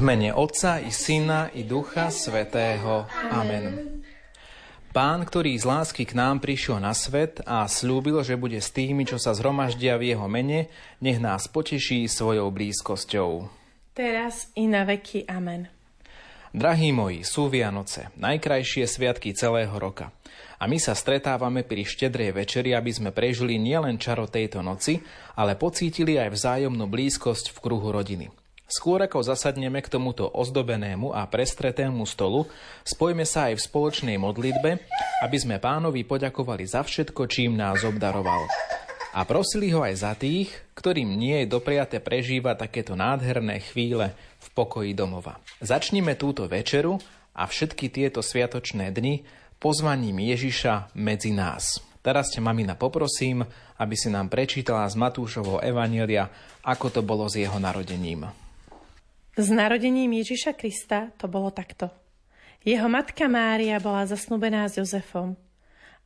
V 0.00 0.08
mene 0.08 0.32
Otca 0.32 0.80
i 0.80 0.88
Syna 0.88 1.52
i 1.52 1.60
Ducha 1.60 2.08
Svetého. 2.08 3.04
Amen. 3.36 4.00
Pán, 4.96 5.28
ktorý 5.28 5.52
z 5.52 5.68
lásky 5.68 6.08
k 6.08 6.16
nám 6.16 6.40
prišiel 6.40 6.80
na 6.80 6.96
svet 6.96 7.44
a 7.44 7.68
slúbil, 7.68 8.24
že 8.24 8.40
bude 8.40 8.56
s 8.64 8.72
tými, 8.72 9.04
čo 9.04 9.20
sa 9.20 9.36
zhromaždia 9.36 10.00
v 10.00 10.16
jeho 10.16 10.24
mene, 10.24 10.72
nech 11.04 11.20
nás 11.20 11.52
poteší 11.52 12.08
svojou 12.08 12.48
blízkosťou. 12.48 13.52
Teraz 13.92 14.48
i 14.56 14.72
na 14.72 14.88
veky. 14.88 15.28
Amen. 15.28 15.68
Drahí 16.56 16.96
moji, 16.96 17.20
sú 17.20 17.52
Vianoce, 17.52 18.08
najkrajšie 18.16 18.88
sviatky 18.88 19.36
celého 19.36 19.76
roka. 19.76 20.16
A 20.56 20.64
my 20.64 20.80
sa 20.80 20.96
stretávame 20.96 21.60
pri 21.60 21.84
štedrej 21.84 22.40
večeri, 22.40 22.72
aby 22.72 22.88
sme 22.88 23.12
prežili 23.12 23.60
nielen 23.60 24.00
čaro 24.00 24.24
tejto 24.24 24.64
noci, 24.64 25.04
ale 25.36 25.60
pocítili 25.60 26.16
aj 26.16 26.32
vzájomnú 26.32 26.88
blízkosť 26.88 27.52
v 27.52 27.58
kruhu 27.60 27.92
rodiny. 27.92 28.39
Skôr 28.70 29.02
ako 29.02 29.26
zasadneme 29.26 29.82
k 29.82 29.90
tomuto 29.90 30.30
ozdobenému 30.30 31.10
a 31.10 31.26
prestretému 31.26 32.06
stolu, 32.06 32.46
spojme 32.86 33.26
sa 33.26 33.50
aj 33.50 33.58
v 33.58 33.66
spoločnej 33.66 34.14
modlitbe, 34.14 34.78
aby 35.26 35.36
sme 35.42 35.58
pánovi 35.58 36.06
poďakovali 36.06 36.70
za 36.70 36.86
všetko, 36.86 37.26
čím 37.26 37.58
nás 37.58 37.82
obdaroval. 37.82 38.46
A 39.10 39.26
prosili 39.26 39.74
ho 39.74 39.82
aj 39.82 39.94
za 40.06 40.14
tých, 40.14 40.54
ktorým 40.78 41.18
nie 41.18 41.42
je 41.42 41.50
dopriate 41.50 41.98
prežívať 41.98 42.70
takéto 42.70 42.94
nádherné 42.94 43.58
chvíle 43.58 44.14
v 44.38 44.48
pokoji 44.54 44.94
domova. 44.94 45.42
Začnime 45.58 46.14
túto 46.14 46.46
večeru 46.46 47.02
a 47.34 47.50
všetky 47.50 47.90
tieto 47.90 48.22
sviatočné 48.22 48.94
dni 48.94 49.26
pozvaním 49.58 50.22
Ježiša 50.30 50.94
medzi 50.94 51.34
nás. 51.34 51.82
Teraz 52.06 52.30
ťa, 52.30 52.38
mamina, 52.38 52.78
poprosím, 52.78 53.42
aby 53.82 53.98
si 53.98 54.14
nám 54.14 54.30
prečítala 54.30 54.86
z 54.86 54.94
Matúšovho 54.94 55.58
Evanielia, 55.58 56.30
ako 56.62 56.86
to 56.88 57.00
bolo 57.02 57.26
s 57.26 57.34
jeho 57.34 57.58
narodením. 57.58 58.30
S 59.38 59.46
narodením 59.46 60.10
Ježiša 60.10 60.58
Krista 60.58 61.14
to 61.14 61.30
bolo 61.30 61.54
takto. 61.54 61.86
Jeho 62.66 62.90
matka 62.90 63.30
Mária 63.30 63.78
bola 63.78 64.02
zasnúbená 64.04 64.66
s 64.66 64.76
Jozefom, 64.76 65.38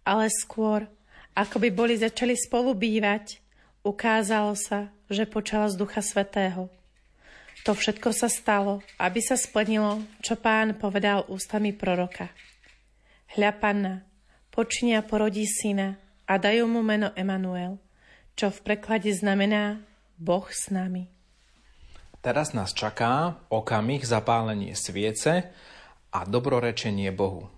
ale 0.05 0.29
skôr, 0.29 0.85
ako 1.33 1.57
by 1.57 1.69
boli 1.73 1.95
začali 1.97 2.37
spolu 2.37 2.77
bývať, 2.77 3.41
ukázalo 3.81 4.53
sa, 4.55 4.93
že 5.09 5.25
počala 5.25 5.73
z 5.73 5.75
Ducha 5.81 6.05
Svetého. 6.05 6.69
To 7.65 7.73
všetko 7.73 8.13
sa 8.13 8.29
stalo, 8.29 8.85
aby 9.01 9.25
sa 9.25 9.41
splnilo, 9.41 10.05
čo 10.21 10.37
pán 10.37 10.77
povedal 10.77 11.25
ústami 11.33 11.73
proroka. 11.73 12.29
Hľa 13.33 13.51
panna, 13.57 13.95
počinia 14.53 15.01
porodí 15.01 15.49
syna 15.49 15.97
a 16.29 16.37
dajú 16.37 16.69
mu 16.69 16.85
meno 16.85 17.09
Emanuel, 17.17 17.81
čo 18.37 18.53
v 18.53 18.63
preklade 18.63 19.09
znamená 19.11 19.81
Boh 20.21 20.45
s 20.53 20.69
nami. 20.69 21.14
Teraz 22.25 22.57
nás 22.57 22.73
čaká 22.73 23.37
okamih 23.53 24.01
zapálenie 24.01 24.73
sviece 24.73 25.53
a 26.09 26.25
dobrorečenie 26.25 27.13
Bohu. 27.13 27.53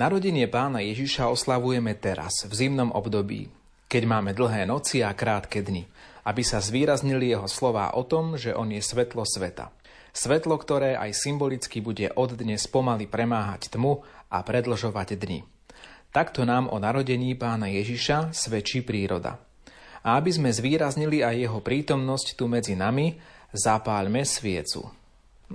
Narodenie 0.00 0.48
pána 0.48 0.80
Ježiša 0.80 1.28
oslavujeme 1.28 1.92
teraz, 2.00 2.48
v 2.48 2.52
zimnom 2.56 2.88
období, 2.96 3.52
keď 3.92 4.02
máme 4.08 4.32
dlhé 4.32 4.64
noci 4.64 5.04
a 5.04 5.12
krátke 5.12 5.60
dni, 5.60 5.84
aby 6.24 6.40
sa 6.40 6.64
zvýraznili 6.64 7.28
jeho 7.28 7.44
slová 7.44 7.92
o 7.92 8.08
tom, 8.08 8.40
že 8.40 8.56
on 8.56 8.72
je 8.72 8.80
svetlo 8.80 9.28
sveta. 9.28 9.68
Svetlo, 10.16 10.56
ktoré 10.56 10.96
aj 10.96 11.12
symbolicky 11.12 11.84
bude 11.84 12.08
od 12.16 12.40
dnes 12.40 12.64
pomaly 12.72 13.04
premáhať 13.04 13.68
tmu 13.68 14.00
a 14.32 14.40
predlžovať 14.40 15.20
dni. 15.20 15.44
Takto 16.08 16.48
nám 16.48 16.72
o 16.72 16.80
narodení 16.80 17.36
pána 17.36 17.68
Ježiša 17.68 18.32
svedčí 18.32 18.80
príroda– 18.80 19.44
a 20.02 20.18
aby 20.18 20.30
sme 20.30 20.50
zvýraznili 20.50 21.22
aj 21.22 21.34
jeho 21.48 21.58
prítomnosť 21.62 22.38
tu 22.38 22.46
medzi 22.46 22.74
nami, 22.78 23.18
zapáľme 23.52 24.22
sviecu. 24.22 24.86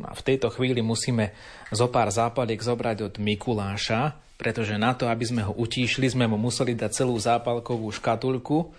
A 0.01 0.11
v 0.17 0.25
tejto 0.25 0.49
chvíli 0.49 0.81
musíme 0.81 1.31
zo 1.69 1.85
pár 1.85 2.09
zápaliek 2.09 2.57
zobrať 2.57 2.97
od 3.05 3.13
Mikuláša, 3.21 4.17
pretože 4.41 4.73
na 4.81 4.97
to, 4.97 5.05
aby 5.05 5.21
sme 5.21 5.45
ho 5.45 5.53
utíšili, 5.53 6.09
sme 6.09 6.25
mu 6.25 6.35
museli 6.41 6.73
dať 6.73 7.05
celú 7.05 7.13
zápalkovú 7.15 7.93
škatulku. 7.93 8.73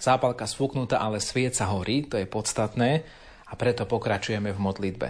Zápalka 0.00 0.48
sfúknutá, 0.48 0.98
ale 0.98 1.20
svieca 1.20 1.68
horí, 1.68 2.08
to 2.08 2.16
je 2.16 2.26
podstatné 2.26 3.04
a 3.46 3.52
preto 3.54 3.84
pokračujeme 3.84 4.50
v 4.50 4.58
modlitbe. 4.58 5.08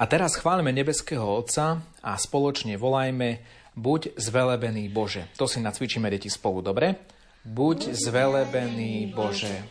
A 0.00 0.04
teraz 0.08 0.36
chválme 0.36 0.72
nebeského 0.72 1.24
Otca 1.24 1.80
a 2.04 2.12
spoločne 2.16 2.76
volajme 2.76 3.59
Buď 3.80 4.12
zvelebený 4.20 4.92
Bože. 4.92 5.24
To 5.40 5.48
si 5.48 5.56
nacvičíme 5.56 6.04
deti 6.12 6.28
spolu, 6.28 6.60
dobre? 6.60 7.00
Buď 7.48 7.96
zvelebený 7.96 9.08
Bože. 9.16 9.64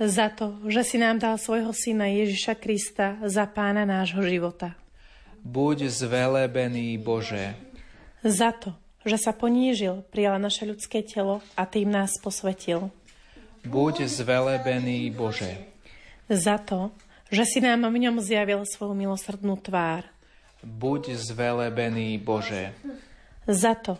Za 0.00 0.32
to, 0.32 0.56
že 0.64 0.80
si 0.80 0.96
nám 0.96 1.20
dal 1.20 1.36
svojho 1.36 1.68
syna 1.76 2.08
Ježiša 2.08 2.56
Krista 2.56 3.20
za 3.28 3.44
pána 3.44 3.84
nášho 3.84 4.24
života. 4.24 4.72
Buď 5.44 5.92
zvelebený 5.92 6.96
Bože. 6.96 7.52
Za 8.24 8.56
to, 8.56 8.72
že 9.04 9.20
sa 9.20 9.36
ponížil, 9.36 10.00
prijal 10.08 10.40
naše 10.40 10.64
ľudské 10.64 11.04
telo 11.04 11.44
a 11.60 11.68
tým 11.68 11.92
nás 11.92 12.16
posvetil. 12.16 12.88
Buď 13.68 14.08
zvelebený 14.08 15.12
Bože. 15.12 15.60
Za 16.32 16.56
to, 16.56 16.88
že 17.28 17.44
si 17.44 17.60
nám 17.60 17.84
v 17.84 18.00
ňom 18.00 18.16
zjavil 18.16 18.64
svoju 18.64 18.96
milosrdnú 18.96 19.60
tvár. 19.60 20.08
Buď 20.64 21.20
zvelebený 21.20 22.16
Bože 22.16 22.72
za 23.46 23.78
to, 23.78 23.98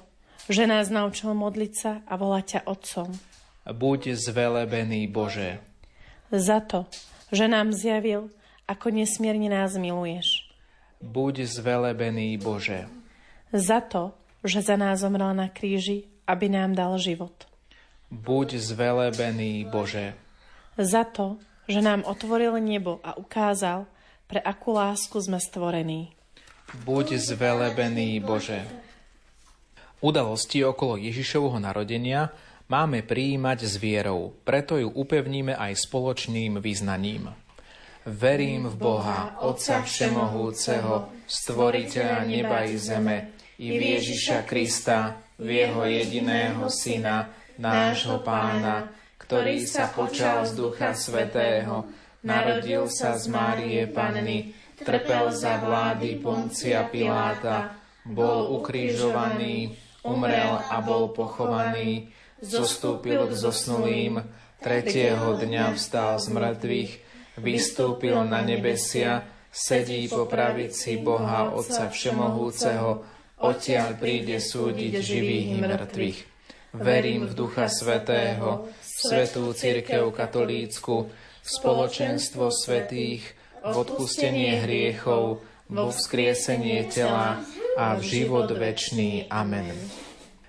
že 0.51 0.67
nás 0.67 0.91
naučil 0.91 1.35
modliť 1.35 1.73
sa 1.75 1.93
a 2.07 2.15
volať 2.19 2.45
ťa 2.45 2.61
Otcom. 2.67 3.11
Buď 3.67 4.15
zvelebený 4.15 5.11
Bože. 5.11 5.59
Za 6.31 6.63
to, 6.63 6.87
že 7.35 7.51
nám 7.51 7.75
zjavil, 7.75 8.31
ako 8.67 8.91
nesmierne 8.91 9.51
nás 9.51 9.75
miluješ. 9.79 10.51
Buď 11.03 11.47
zvelebený 11.47 12.39
Bože. 12.39 12.87
Za 13.51 13.83
to, 13.83 14.15
že 14.43 14.63
za 14.63 14.79
nás 14.79 15.03
zomrel 15.03 15.35
na 15.35 15.51
kríži, 15.51 16.11
aby 16.27 16.51
nám 16.51 16.75
dal 16.75 16.95
život. 16.99 17.47
Buď 18.11 18.59
zvelebený 18.59 19.67
Bože. 19.67 20.15
Za 20.79 21.03
to, 21.07 21.39
že 21.67 21.83
nám 21.83 22.07
otvoril 22.07 22.55
nebo 22.63 23.03
a 23.03 23.19
ukázal, 23.19 23.87
pre 24.27 24.39
akú 24.43 24.75
lásku 24.75 25.19
sme 25.19 25.39
stvorení. 25.39 26.15
Buď 26.87 27.19
zvelebený 27.19 28.19
Bože. 28.23 28.86
Udalosti 30.05 30.61
okolo 30.61 31.01
Ježišovho 31.01 31.57
narodenia 31.57 32.29
máme 32.69 33.01
prijímať 33.01 33.59
s 33.65 33.75
vierou, 33.81 34.37
preto 34.45 34.77
ju 34.77 34.93
upevníme 34.93 35.57
aj 35.57 35.89
spoločným 35.89 36.61
vyznaním. 36.61 37.33
Verím 38.05 38.69
v 38.71 38.77
Boha, 38.77 39.41
Otca 39.41 39.83
Všemohúceho, 39.83 41.11
Stvoriteľa 41.27 42.23
neba 42.23 42.63
i 42.63 42.79
zeme, 42.79 43.35
i 43.59 43.75
v 43.75 43.99
Ježiša 43.99 44.47
Krista, 44.47 45.19
v 45.41 45.65
Jeho 45.65 45.83
jediného 45.89 46.71
Syna, 46.71 47.33
nášho 47.59 48.21
Pána, 48.23 48.93
ktorý 49.19 49.65
sa 49.65 49.91
počal 49.91 50.47
z 50.47 50.55
Ducha 50.55 50.95
Svetého, 50.95 51.89
narodil 52.23 52.87
sa 52.93 53.17
z 53.19 53.27
Márie 53.33 53.89
Panny, 53.91 54.55
trpel 54.77 55.33
za 55.33 55.59
vlády 55.59 56.21
Poncia 56.21 56.85
Piláta, 56.87 57.75
bol 58.07 58.55
ukrižovaný, 58.63 59.86
umrel 60.07 60.63
a 60.71 60.79
bol 60.81 61.11
pochovaný, 61.11 62.15
zostúpil 62.39 63.27
k 63.27 63.33
zosnulým, 63.35 64.23
tretieho 64.63 65.37
dňa 65.37 65.75
vstal 65.75 66.17
z 66.23 66.27
mŕtvych, 66.33 66.93
vystúpil 67.43 68.17
na 68.25 68.41
nebesia, 68.41 69.27
sedí 69.53 70.07
po 70.09 70.29
pravici 70.29 71.01
Boha 71.01 71.53
Otca 71.53 71.89
Všemohúceho, 71.89 73.05
odtiaľ 73.41 73.97
príde 74.01 74.41
súdiť 74.41 74.93
živých 75.01 75.47
i 75.53 75.59
mŕtvych. 75.61 76.19
Verím 76.77 77.25
v 77.25 77.33
Ducha 77.33 77.73
Svetého, 77.73 78.69
v 78.69 78.85
Svetú 78.85 79.49
Církev 79.57 80.13
Katolícku, 80.13 81.09
v 81.41 81.49
spoločenstvo 81.49 82.53
svetých, 82.53 83.25
v 83.65 83.75
odpustenie 83.81 84.61
hriechov, 84.61 85.41
vo 85.73 85.87
vzkriesenie 85.91 86.85
tela, 86.93 87.41
a 87.77 87.93
v 87.95 88.03
život 88.03 88.49
večný. 88.49 89.29
Amen. 89.29 89.77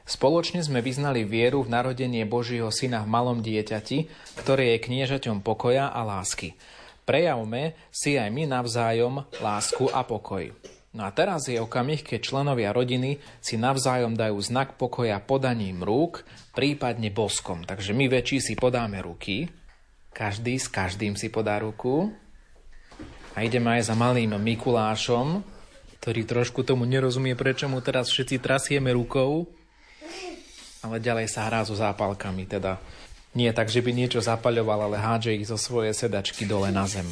Spoločne 0.08 0.64
sme 0.64 0.80
vyznali 0.80 1.28
vieru 1.28 1.68
v 1.68 1.76
narodenie 1.76 2.24
Božieho 2.24 2.72
Syna 2.72 3.04
v 3.04 3.12
malom 3.12 3.44
dieťati, 3.44 4.08
ktoré 4.40 4.74
je 4.74 4.88
kniežaťom 4.88 5.44
pokoja 5.44 5.92
a 5.92 6.08
lásky. 6.08 6.56
Prejavme 7.04 7.76
si 7.92 8.16
aj 8.16 8.32
my 8.32 8.48
navzájom 8.48 9.28
lásku 9.44 9.92
a 9.92 10.08
pokoj. 10.08 10.56
No 10.96 11.04
a 11.04 11.12
teraz 11.12 11.52
je 11.52 11.60
okamih, 11.60 12.00
keď 12.08 12.20
členovia 12.24 12.72
rodiny 12.72 13.20
si 13.44 13.60
navzájom 13.60 14.16
dajú 14.16 14.40
znak 14.40 14.80
pokoja 14.80 15.20
podaním 15.20 15.84
rúk, 15.84 16.24
prípadne 16.56 17.12
boskom. 17.12 17.68
Takže 17.68 17.92
my 17.92 18.08
väčší 18.08 18.40
si 18.40 18.54
podáme 18.56 19.04
ruky, 19.04 19.52
každý 20.16 20.56
s 20.56 20.72
každým 20.72 21.20
si 21.20 21.28
podá 21.28 21.60
ruku. 21.60 22.16
A 23.36 23.44
ideme 23.44 23.76
aj 23.76 23.92
za 23.92 23.96
malým 24.00 24.40
Mikulášom, 24.40 25.57
ktorý 26.08 26.24
trošku 26.24 26.64
tomu 26.64 26.88
nerozumie, 26.88 27.36
prečo 27.36 27.68
mu 27.68 27.84
teraz 27.84 28.08
všetci 28.08 28.40
trasieme 28.40 28.96
rukou, 28.96 29.44
ale 30.80 31.04
ďalej 31.04 31.28
sa 31.28 31.52
hrá 31.52 31.68
so 31.68 31.76
zápalkami, 31.76 32.48
teda 32.48 32.80
Nie 33.36 33.52
tak, 33.52 33.68
že 33.68 33.84
by 33.84 33.92
niečo 33.92 34.24
zapaľoval, 34.24 34.88
ale 34.88 35.04
hádže 35.04 35.36
ich 35.36 35.52
zo 35.52 35.60
svojej 35.60 35.92
sedačky 35.92 36.48
dole 36.48 36.72
na 36.72 36.88
zem. 36.88 37.04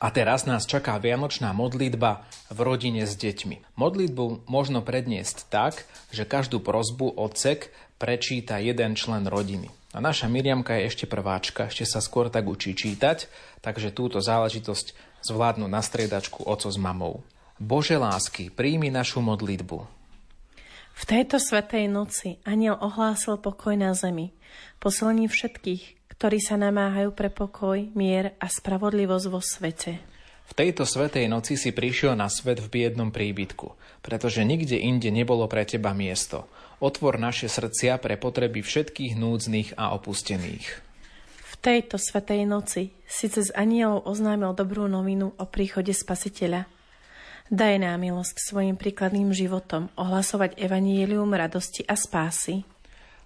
A 0.00 0.08
teraz 0.08 0.48
nás 0.48 0.64
čaká 0.64 0.96
vianočná 0.96 1.52
modlitba 1.52 2.24
v 2.48 2.58
rodine 2.64 3.04
s 3.04 3.20
deťmi. 3.20 3.76
Modlitbu 3.76 4.48
možno 4.48 4.80
predniesť 4.80 5.52
tak, 5.52 5.84
že 6.08 6.24
každú 6.24 6.64
prozbu 6.64 7.20
odsek 7.20 7.68
prečíta 8.00 8.64
jeden 8.64 8.96
člen 8.96 9.28
rodiny. 9.28 9.68
A 9.92 10.00
naša 10.00 10.24
Miriamka 10.32 10.72
je 10.80 10.88
ešte 10.88 11.04
prváčka, 11.04 11.68
ešte 11.68 11.84
sa 11.84 12.00
skôr 12.00 12.32
tak 12.32 12.48
učí 12.48 12.72
čítať, 12.72 13.28
takže 13.60 13.92
túto 13.92 14.24
záležitosť 14.24 15.20
zvládnu 15.20 15.68
na 15.68 15.84
striedačku 15.84 16.48
oco 16.48 16.72
s 16.72 16.80
mamou. 16.80 17.20
Bože 17.64 17.96
lásky, 17.96 18.52
príjmi 18.52 18.92
našu 18.92 19.24
modlitbu. 19.24 19.78
V 20.94 21.02
tejto 21.08 21.40
svetej 21.40 21.88
noci 21.88 22.36
aniel 22.44 22.76
ohlásil 22.76 23.40
pokoj 23.40 23.72
na 23.72 23.96
zemi, 23.96 24.36
posilní 24.78 25.26
všetkých, 25.32 26.12
ktorí 26.12 26.38
sa 26.44 26.60
namáhajú 26.60 27.16
pre 27.16 27.32
pokoj, 27.32 27.80
mier 27.96 28.36
a 28.36 28.46
spravodlivosť 28.52 29.26
vo 29.32 29.40
svete. 29.40 29.96
V 30.44 30.52
tejto 30.52 30.84
svetej 30.84 31.24
noci 31.24 31.56
si 31.56 31.72
prišiel 31.72 32.12
na 32.12 32.28
svet 32.28 32.60
v 32.60 32.68
biednom 32.68 33.08
príbytku, 33.08 33.72
pretože 34.04 34.44
nikde 34.44 34.76
inde 34.76 35.08
nebolo 35.08 35.48
pre 35.48 35.64
teba 35.64 35.96
miesto. 35.96 36.44
Otvor 36.84 37.16
naše 37.16 37.48
srdcia 37.48 37.96
pre 37.96 38.20
potreby 38.20 38.60
všetkých 38.60 39.16
núdznych 39.16 39.80
a 39.80 39.96
opustených. 39.96 40.68
V 41.48 41.54
tejto 41.64 41.96
svetej 41.96 42.44
noci 42.44 42.92
si 43.08 43.26
cez 43.32 43.48
anielov 43.56 44.04
oznámil 44.04 44.52
dobrú 44.52 44.84
novinu 44.84 45.32
o 45.40 45.44
príchode 45.48 45.96
Spasiteľa. 45.96 46.68
Daj 47.52 47.74
nám 47.80 48.00
milosť 48.00 48.40
svojim 48.40 48.76
príkladným 48.76 49.32
životom 49.32 49.92
ohlasovať 50.00 50.56
evanielium 50.56 51.28
radosti 51.32 51.84
a 51.84 51.96
spásy. 51.96 52.64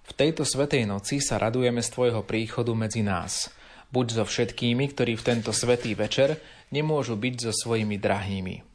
V 0.07 0.11
tejto 0.17 0.43
svetej 0.43 0.89
noci 0.89 1.21
sa 1.23 1.39
radujeme 1.39 1.79
z 1.79 1.89
Tvojho 1.93 2.21
príchodu 2.25 2.73
medzi 2.73 3.05
nás. 3.05 3.53
Buď 3.89 4.21
so 4.21 4.23
všetkými, 4.25 4.91
ktorí 4.91 5.17
v 5.17 5.25
tento 5.25 5.55
svetý 5.55 5.95
večer 5.95 6.37
nemôžu 6.69 7.17
byť 7.17 7.35
so 7.49 7.51
svojimi 7.53 7.97
drahými 7.97 8.69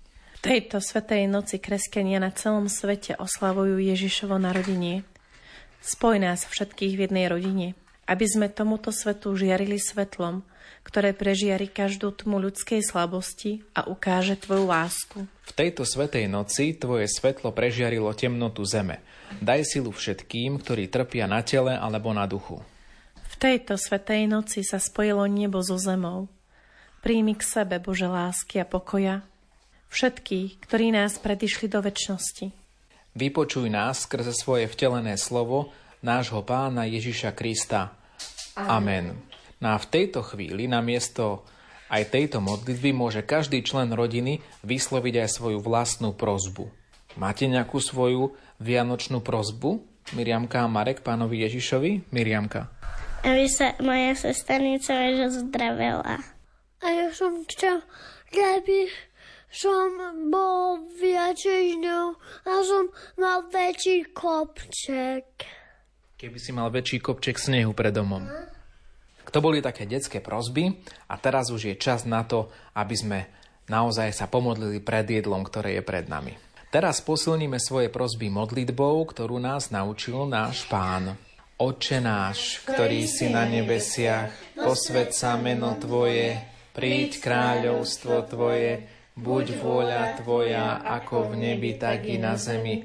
tejto 0.45 0.77
svetej 0.77 1.25
noci 1.25 1.57
kresťania 1.57 2.21
na 2.21 2.29
celom 2.29 2.69
svete 2.69 3.17
oslavujú 3.17 3.81
Ježišovo 3.81 4.37
narodenie. 4.37 5.01
Spoj 5.81 6.21
nás 6.21 6.45
všetkých 6.45 7.01
v 7.01 7.03
jednej 7.09 7.33
rodine, 7.33 7.73
aby 8.05 8.27
sme 8.29 8.47
tomuto 8.53 8.93
svetu 8.93 9.33
žiarili 9.37 9.81
svetlom, 9.81 10.45
ktoré 10.85 11.17
prežiari 11.17 11.65
každú 11.65 12.13
tmu 12.13 12.37
ľudskej 12.39 12.85
slabosti 12.85 13.65
a 13.73 13.89
ukáže 13.89 14.37
Tvoju 14.37 14.65
lásku. 14.69 15.19
V 15.25 15.53
tejto 15.57 15.89
svetej 15.89 16.29
noci 16.29 16.77
Tvoje 16.77 17.09
svetlo 17.09 17.51
prežiarilo 17.57 18.13
temnotu 18.13 18.63
zeme. 18.69 19.01
Daj 19.41 19.65
silu 19.65 19.91
všetkým, 19.91 20.61
ktorí 20.61 20.93
trpia 20.93 21.25
na 21.25 21.41
tele 21.41 21.73
alebo 21.73 22.13
na 22.13 22.29
duchu. 22.29 22.61
V 23.17 23.35
tejto 23.41 23.81
svetej 23.81 24.29
noci 24.31 24.61
sa 24.63 24.77
spojilo 24.77 25.25
nebo 25.27 25.65
so 25.65 25.81
zemou. 25.81 26.29
Príjmi 27.01 27.37
k 27.37 27.43
sebe, 27.45 27.77
Bože 27.81 28.09
lásky 28.09 28.63
a 28.63 28.67
pokoja, 28.69 29.27
všetkých, 29.93 30.65
ktorí 30.65 30.95
nás 30.95 31.21
predišli 31.21 31.69
do 31.69 31.85
väčšnosti. 31.85 32.53
Vypočuj 33.15 33.71
nás 33.71 34.09
skrze 34.09 34.35
svoje 34.35 34.67
vtelené 34.67 35.15
slovo 35.15 35.71
nášho 36.05 36.45
pána 36.45 36.85
Ježiša 36.85 37.33
Krista. 37.33 37.97
Amen. 38.55 39.25
No 39.59 39.73
a 39.73 39.77
v 39.81 39.89
tejto 39.89 40.21
chvíli 40.21 40.69
namiesto 40.69 41.49
aj 41.89 42.13
tejto 42.13 42.45
modlitby 42.45 42.93
môže 42.93 43.25
každý 43.25 43.65
člen 43.65 43.89
rodiny 43.91 44.45
vysloviť 44.63 45.15
aj 45.25 45.29
svoju 45.33 45.59
vlastnú 45.65 46.13
prozbu. 46.13 46.69
Máte 47.17 47.49
nejakú 47.49 47.81
svoju 47.81 48.37
vianočnú 48.61 49.25
prozbu? 49.25 49.81
Miriamka 50.13 50.61
a 50.61 50.69
Marek 50.69 51.01
pánovi 51.01 51.49
Ježišovi? 51.49 52.13
Miriamka. 52.13 52.69
Aby 53.25 53.49
sa 53.49 53.73
moja 53.81 54.13
sesternica 54.13 54.93
zdravela. 55.33 56.21
A 56.85 56.87
ja 56.93 57.09
som 57.17 57.41
chcel, 57.49 57.81
aby 58.29 58.93
som 59.49 59.89
bol 60.29 60.85
viacej 60.99 61.81
ňou 61.81 62.19
a 62.45 62.53
som 62.61 62.93
mal 63.17 63.49
väčší 63.49 64.13
kopček. 64.13 65.64
Keby 66.15 66.39
si 66.39 66.55
mal 66.55 66.71
väčší 66.71 67.03
kopček 67.03 67.43
snehu 67.43 67.75
pred 67.75 67.91
domom. 67.91 68.23
To 69.35 69.39
boli 69.43 69.59
také 69.59 69.83
detské 69.83 70.23
prozby 70.23 70.71
a 71.11 71.19
teraz 71.19 71.51
už 71.51 71.75
je 71.75 71.75
čas 71.75 72.07
na 72.07 72.23
to, 72.23 72.55
aby 72.79 72.95
sme 72.95 73.19
naozaj 73.67 74.15
sa 74.15 74.31
pomodlili 74.31 74.79
pred 74.79 75.11
jedlom, 75.11 75.43
ktoré 75.43 75.75
je 75.75 75.83
pred 75.83 76.07
nami. 76.07 76.39
Teraz 76.71 77.03
posilníme 77.03 77.59
svoje 77.59 77.91
prozby 77.91 78.31
modlitbou, 78.31 79.03
ktorú 79.11 79.43
nás 79.43 79.75
naučil 79.75 80.27
náš 80.31 80.67
pán. 80.71 81.19
Oče 81.59 81.99
náš, 81.99 82.63
ktorý 82.63 83.07
si 83.11 83.31
na 83.31 83.47
nebesiach, 83.47 84.59
posved 84.59 85.11
sa 85.11 85.35
meno 85.35 85.75
Tvoje, 85.79 86.39
príď 86.75 87.19
kráľovstvo 87.23 88.27
Tvoje, 88.31 88.87
Buď 89.15 89.63
vôľa 89.63 90.19
Tvoja, 90.19 90.83
ako 90.83 91.31
v 91.31 91.35
nebi, 91.39 91.79
tak 91.79 92.03
i 92.11 92.19
na 92.19 92.35
zemi. 92.35 92.83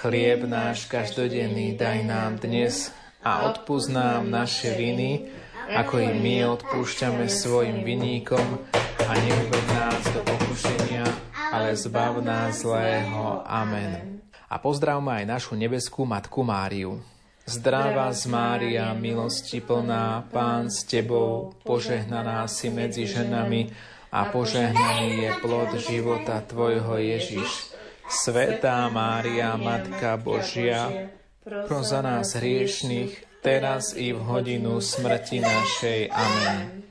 Chlieb 0.00 0.48
náš 0.48 0.88
každodenný 0.88 1.76
daj 1.76 2.08
nám 2.08 2.40
dnes 2.40 2.88
a 3.20 3.52
odpúsť 3.52 3.92
nám 3.92 4.32
naše 4.32 4.72
viny, 4.72 5.28
ako 5.68 6.00
i 6.00 6.08
my 6.16 6.56
odpúšťame 6.56 7.28
svojim 7.28 7.84
viníkom 7.84 8.64
a 8.80 9.12
neuved 9.12 9.66
nás 9.76 10.00
do 10.16 10.24
pokušenia, 10.24 11.04
ale 11.52 11.76
zbav 11.76 12.16
nás 12.24 12.64
zlého. 12.64 13.44
Amen. 13.44 14.24
A 14.48 14.56
pozdravme 14.56 15.20
aj 15.20 15.24
našu 15.28 15.52
nebeskú 15.52 16.08
Matku 16.08 16.40
Máriu. 16.48 16.96
Zdravá 17.44 18.08
z 18.16 18.24
Mária, 18.32 18.96
milosti 18.96 19.60
plná, 19.60 20.24
Pán 20.32 20.72
s 20.72 20.80
Tebou, 20.88 21.52
požehnaná 21.60 22.48
si 22.48 22.72
medzi 22.72 23.04
ženami, 23.04 23.68
a 24.10 24.26
požehnaný 24.32 25.28
je 25.28 25.30
plod 25.38 25.70
života 25.76 26.42
Tvojho 26.42 26.98
Ježiš. 26.98 27.70
Svetá 28.10 28.90
Mária, 28.90 29.54
Matka 29.54 30.18
Božia, 30.18 31.14
pro 31.46 31.86
za 31.86 32.02
nás 32.02 32.34
hriešných, 32.34 33.38
teraz 33.38 33.94
i 33.94 34.10
v 34.10 34.18
hodinu 34.18 34.82
smrti 34.82 35.38
našej. 35.38 36.10
Amen. 36.10 36.90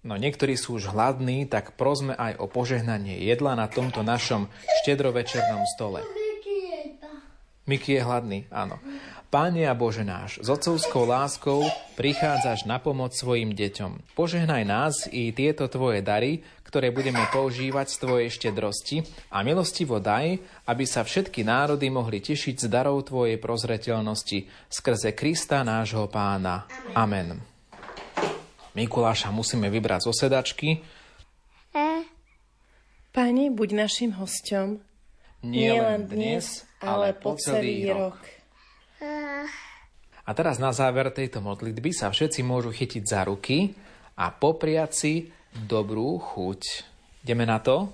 No 0.00 0.16
niektorí 0.16 0.56
sú 0.56 0.80
už 0.80 0.96
hladní, 0.96 1.44
tak 1.44 1.76
prosme 1.76 2.16
aj 2.16 2.40
o 2.40 2.48
požehnanie 2.48 3.20
jedla 3.28 3.60
na 3.60 3.68
tomto 3.68 4.00
našom 4.00 4.48
štedrovečernom 4.80 5.68
stole. 5.76 6.00
Miky 7.68 7.98
je 7.98 8.00
hladný, 8.00 8.48
áno. 8.48 8.80
Páne 9.26 9.66
a 9.66 9.74
Bože 9.74 10.06
náš, 10.06 10.38
s 10.38 10.48
otcovskou 10.48 11.02
láskou 11.02 11.66
prichádzaš 11.98 12.64
na 12.64 12.78
pomoc 12.78 13.12
svojim 13.12 13.52
deťom. 13.52 14.16
Požehnaj 14.16 14.62
nás 14.64 14.94
i 15.10 15.34
tieto 15.34 15.66
Tvoje 15.66 16.00
dary, 16.00 16.46
ktoré 16.76 16.92
budeme 16.92 17.24
používať 17.32 17.88
z 17.88 17.96
Tvojej 18.04 18.28
štedrosti 18.28 19.00
a 19.32 19.40
milostivo 19.40 19.96
daj, 19.96 20.36
aby 20.68 20.84
sa 20.84 21.08
všetky 21.08 21.40
národy 21.40 21.88
mohli 21.88 22.20
tešiť 22.20 22.52
z 22.52 22.68
darov 22.68 23.00
Tvojej 23.00 23.40
prozreteľnosti 23.40 24.68
skrze 24.68 25.16
Krista 25.16 25.64
nášho 25.64 26.04
pána. 26.12 26.68
Amen. 26.92 27.40
Mikuláša 28.76 29.32
musíme 29.32 29.72
vybrať 29.72 30.04
zo 30.04 30.12
sedačky. 30.12 30.84
Pani, 33.08 33.48
buď 33.48 33.88
našim 33.88 34.12
hosťom. 34.12 34.76
Nie 35.48 35.80
len 35.80 36.04
dnes, 36.04 36.68
ale 36.84 37.16
po 37.16 37.40
celý 37.40 37.88
rok. 37.88 38.20
A 40.28 40.30
teraz 40.36 40.60
na 40.60 40.76
záver 40.76 41.08
tejto 41.08 41.40
modlitby 41.40 41.96
sa 41.96 42.12
všetci 42.12 42.44
môžu 42.44 42.68
chytiť 42.68 43.00
za 43.00 43.24
ruky 43.24 43.72
a 44.20 44.28
popriať 44.28 44.92
si 44.92 45.12
dobrú 45.64 46.20
chuť. 46.20 46.60
Ideme 47.24 47.48
na 47.48 47.56
to? 47.62 47.88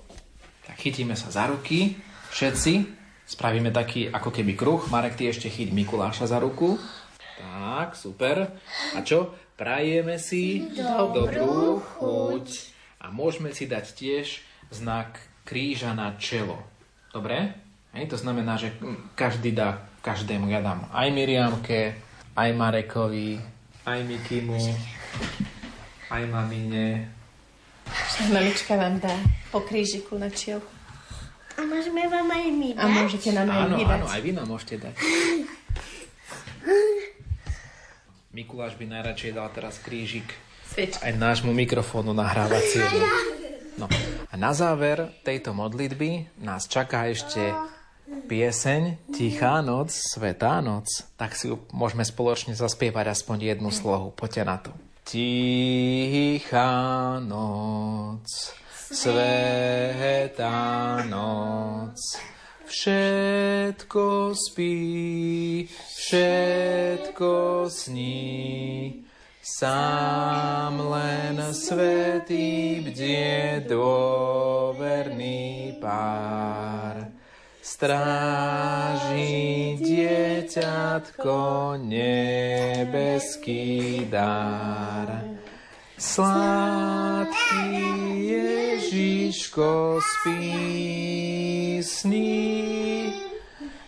Tak 0.67 0.75
chytíme 0.79 1.15
sa 1.15 1.31
za 1.31 1.47
ruky, 1.47 1.95
všetci. 2.35 2.73
Spravíme 3.23 3.71
taký 3.71 4.11
ako 4.11 4.29
keby 4.35 4.53
kruh. 4.59 4.83
Marek, 4.91 5.15
ty 5.15 5.31
ešte 5.31 5.47
chyť 5.47 5.71
Mikuláša 5.71 6.27
za 6.27 6.43
ruku. 6.43 6.75
Tak, 7.39 7.95
super. 7.95 8.51
A 8.93 8.99
čo? 9.01 9.31
Prajeme 9.55 10.19
si 10.19 10.67
dobrú, 10.75 11.31
dobrú 11.31 11.63
chuť. 11.79 12.47
A 13.03 13.11
môžeme 13.11 13.55
si 13.55 13.67
dať 13.67 13.85
tiež 13.95 14.43
znak 14.71 15.19
kríža 15.47 15.95
na 15.95 16.15
čelo. 16.19 16.59
Dobre? 17.11 17.53
Hej, 17.93 18.09
to 18.09 18.17
znamená, 18.17 18.57
že 18.57 18.73
každý 19.13 19.53
dá 19.53 19.85
každému. 20.01 20.49
Ja 20.49 20.59
dám 20.59 20.89
aj 20.91 21.07
Miriamke, 21.13 21.95
aj 22.33 22.49
Marekovi, 22.51 23.37
aj 23.85 23.99
Mikimu, 24.03 24.59
aj 26.09 26.23
mamine. 26.27 27.07
Mamička 28.29 28.77
vám 28.77 29.01
dá 29.01 29.13
po 29.49 29.61
krížiku 29.61 30.15
na 30.15 30.29
čiel. 30.29 30.61
A 31.53 31.61
môžeme 31.61 32.09
vám 32.09 32.25
aj 32.33 32.45
my 32.49 32.69
dať? 32.73 32.81
A 32.81 32.85
môžete 32.89 33.29
nám 33.29 33.47
aj 33.49 33.61
áno, 33.69 33.75
my 33.77 33.83
dať. 33.85 33.99
Áno, 34.01 34.05
aj 34.09 34.21
vy 34.25 34.31
nám 34.33 34.47
môžete 34.49 34.75
dať. 34.81 34.95
Mikuláš 38.33 38.73
by 38.81 38.85
najradšej 38.89 39.31
dal 39.37 39.49
teraz 39.53 39.77
krížik 39.77 40.25
Sviečka. 40.73 41.05
aj 41.05 41.13
nášmu 41.21 41.53
mikrofónu 41.53 42.17
nahrávaciemu. 42.17 42.97
No 43.77 43.85
a 44.29 44.33
na 44.33 44.53
záver 44.57 45.13
tejto 45.21 45.53
modlitby 45.53 46.41
nás 46.41 46.65
čaká 46.65 47.05
ešte 47.13 47.53
pieseň 48.25 49.13
Tichá 49.13 49.61
noc, 49.61 49.93
Svetá 49.93 50.61
noc. 50.65 50.89
Tak 51.17 51.37
si 51.37 51.53
ju 51.53 51.61
môžeme 51.69 52.01
spoločne 52.01 52.57
zaspievať 52.57 53.13
aspoň 53.13 53.53
jednu 53.53 53.69
slohu. 53.69 54.09
Poďte 54.13 54.41
na 54.41 54.57
to. 54.57 54.73
Tichá 55.03 57.19
noc, 57.19 58.53
Svetá 58.93 61.03
noc, 61.09 62.17
všetko 62.65 64.35
spí, 64.35 65.67
všetko 65.97 67.65
sní. 67.69 69.03
Sám 69.43 70.79
len 70.79 71.35
svetý 71.51 72.79
bdie 72.79 73.59
dôverný 73.67 75.75
pár. 75.83 77.11
Stráži 77.59 79.62
dieťatko 80.53 81.81
nebeský 81.81 83.65
dar. 84.05 85.25
Sladký 85.97 87.73
Ježiško 88.29 89.97
spí 89.97 91.81
sní, 91.81 93.13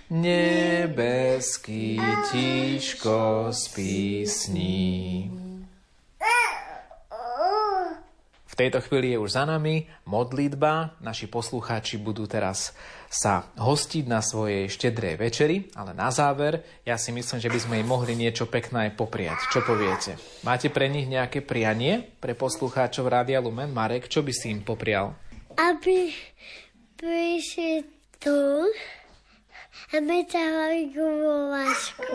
nebeský 0.09 2.01
tiško 2.31 3.47
spí 3.53 4.25
sní. 4.25 5.44
V 8.55 8.63
tejto 8.63 8.79
chvíli 8.87 9.11
je 9.11 9.19
už 9.19 9.35
za 9.35 9.43
nami 9.43 9.83
modlitba. 10.07 10.95
Naši 11.03 11.27
poslucháči 11.27 11.99
budú 11.99 12.23
teraz 12.23 12.71
sa 13.11 13.51
hostiť 13.59 14.07
na 14.07 14.23
svojej 14.23 14.71
štedrej 14.71 15.19
večeri, 15.19 15.67
ale 15.75 15.91
na 15.91 16.07
záver 16.07 16.63
ja 16.87 16.95
si 16.95 17.11
myslím, 17.11 17.43
že 17.43 17.51
by 17.51 17.59
sme 17.59 17.75
im 17.83 17.87
mohli 17.91 18.15
niečo 18.15 18.47
pekné 18.47 18.87
aj 18.87 18.91
popriať. 18.95 19.51
Čo 19.51 19.59
poviete? 19.59 20.15
Máte 20.47 20.71
pre 20.71 20.87
nich 20.87 21.03
nejaké 21.03 21.43
prianie 21.43 21.99
pre 22.23 22.31
poslucháčov 22.31 23.11
Rádia 23.11 23.43
Lumen? 23.43 23.75
Marek, 23.75 24.07
čo 24.07 24.23
by 24.23 24.31
si 24.31 24.55
im 24.55 24.63
poprial? 24.63 25.19
Aby 25.59 26.15
prišli 26.95 27.83
tu 28.23 28.39
a 29.91 29.99
my 29.99 30.23
sa 30.31 30.39
hrali 30.39 30.95
guľovačku. 30.95 32.07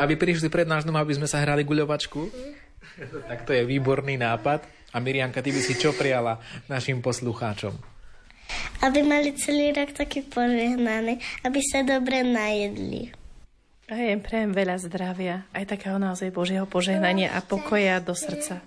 Aby 0.00 0.16
prišli 0.16 0.48
pred 0.48 0.64
náš 0.64 0.88
dom, 0.88 0.96
aby 0.96 1.12
sme 1.12 1.28
sa 1.28 1.44
hrali 1.44 1.60
guľovačku? 1.60 2.24
tak 3.28 3.44
to 3.44 3.52
je 3.52 3.68
výborný 3.68 4.16
nápad. 4.16 4.77
A 4.92 4.96
Mirianka, 5.04 5.44
ty 5.44 5.52
by 5.52 5.60
si 5.60 5.76
čo 5.76 5.92
prijala 5.92 6.40
našim 6.66 7.04
poslucháčom? 7.04 7.76
Aby 8.80 9.04
mali 9.04 9.36
celý 9.36 9.76
rok 9.76 9.92
taký 9.92 10.24
požehnaný, 10.24 11.20
aby 11.44 11.60
sa 11.60 11.84
dobre 11.84 12.24
najedli. 12.24 13.12
A 13.88 13.96
ja 13.96 14.12
im 14.12 14.20
prejem 14.20 14.52
veľa 14.52 14.76
zdravia, 14.84 15.48
aj 15.52 15.76
takého 15.76 15.96
naozaj 15.96 16.32
Božieho 16.32 16.68
požehnania 16.68 17.32
a 17.32 17.40
pokoja 17.40 18.00
do 18.00 18.12
srdca. 18.12 18.60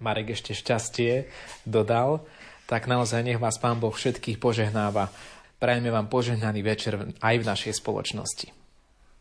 Marek 0.00 0.36
ešte 0.36 0.56
šťastie 0.56 1.28
dodal, 1.68 2.24
tak 2.68 2.88
naozaj 2.88 3.24
nech 3.24 3.40
vás 3.40 3.56
Pán 3.60 3.80
Boh 3.80 3.92
všetkých 3.92 4.40
požehnáva. 4.40 5.12
Prajeme 5.58 5.90
vám 5.92 6.08
požehnaný 6.08 6.64
večer 6.64 7.12
aj 7.18 7.34
v 7.40 7.44
našej 7.44 7.72
spoločnosti. 7.80 8.48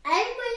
Aj 0.06 0.26
môj 0.36 0.56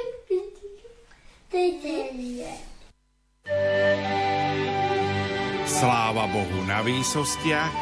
Sláva 5.80 6.28
Bohu 6.28 6.60
na 6.68 6.84
výsostiach 6.84 7.72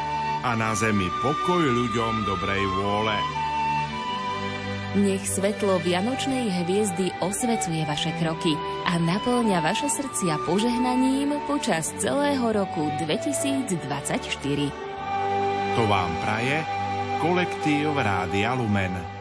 a 0.47 0.55
na 0.55 0.71
zemi 0.79 1.11
pokoj 1.19 1.59
ľuďom 1.59 2.31
dobrej 2.31 2.63
vôle. 2.79 3.19
Nech 5.03 5.27
svetlo 5.27 5.83
Vianočnej 5.83 6.47
hviezdy 6.63 7.11
osvecuje 7.19 7.83
vaše 7.83 8.15
kroky 8.23 8.55
a 8.87 9.03
naplňa 9.03 9.59
vaše 9.59 9.91
srdcia 9.91 10.39
požehnaním 10.47 11.43
počas 11.51 11.91
celého 11.99 12.47
roku 12.55 12.87
2024. 13.03 13.83
To 15.75 15.83
vám 15.91 16.15
praje 16.23 16.63
kolektív 17.19 17.99
Rádia 17.99 18.55
Lumen. 18.55 19.18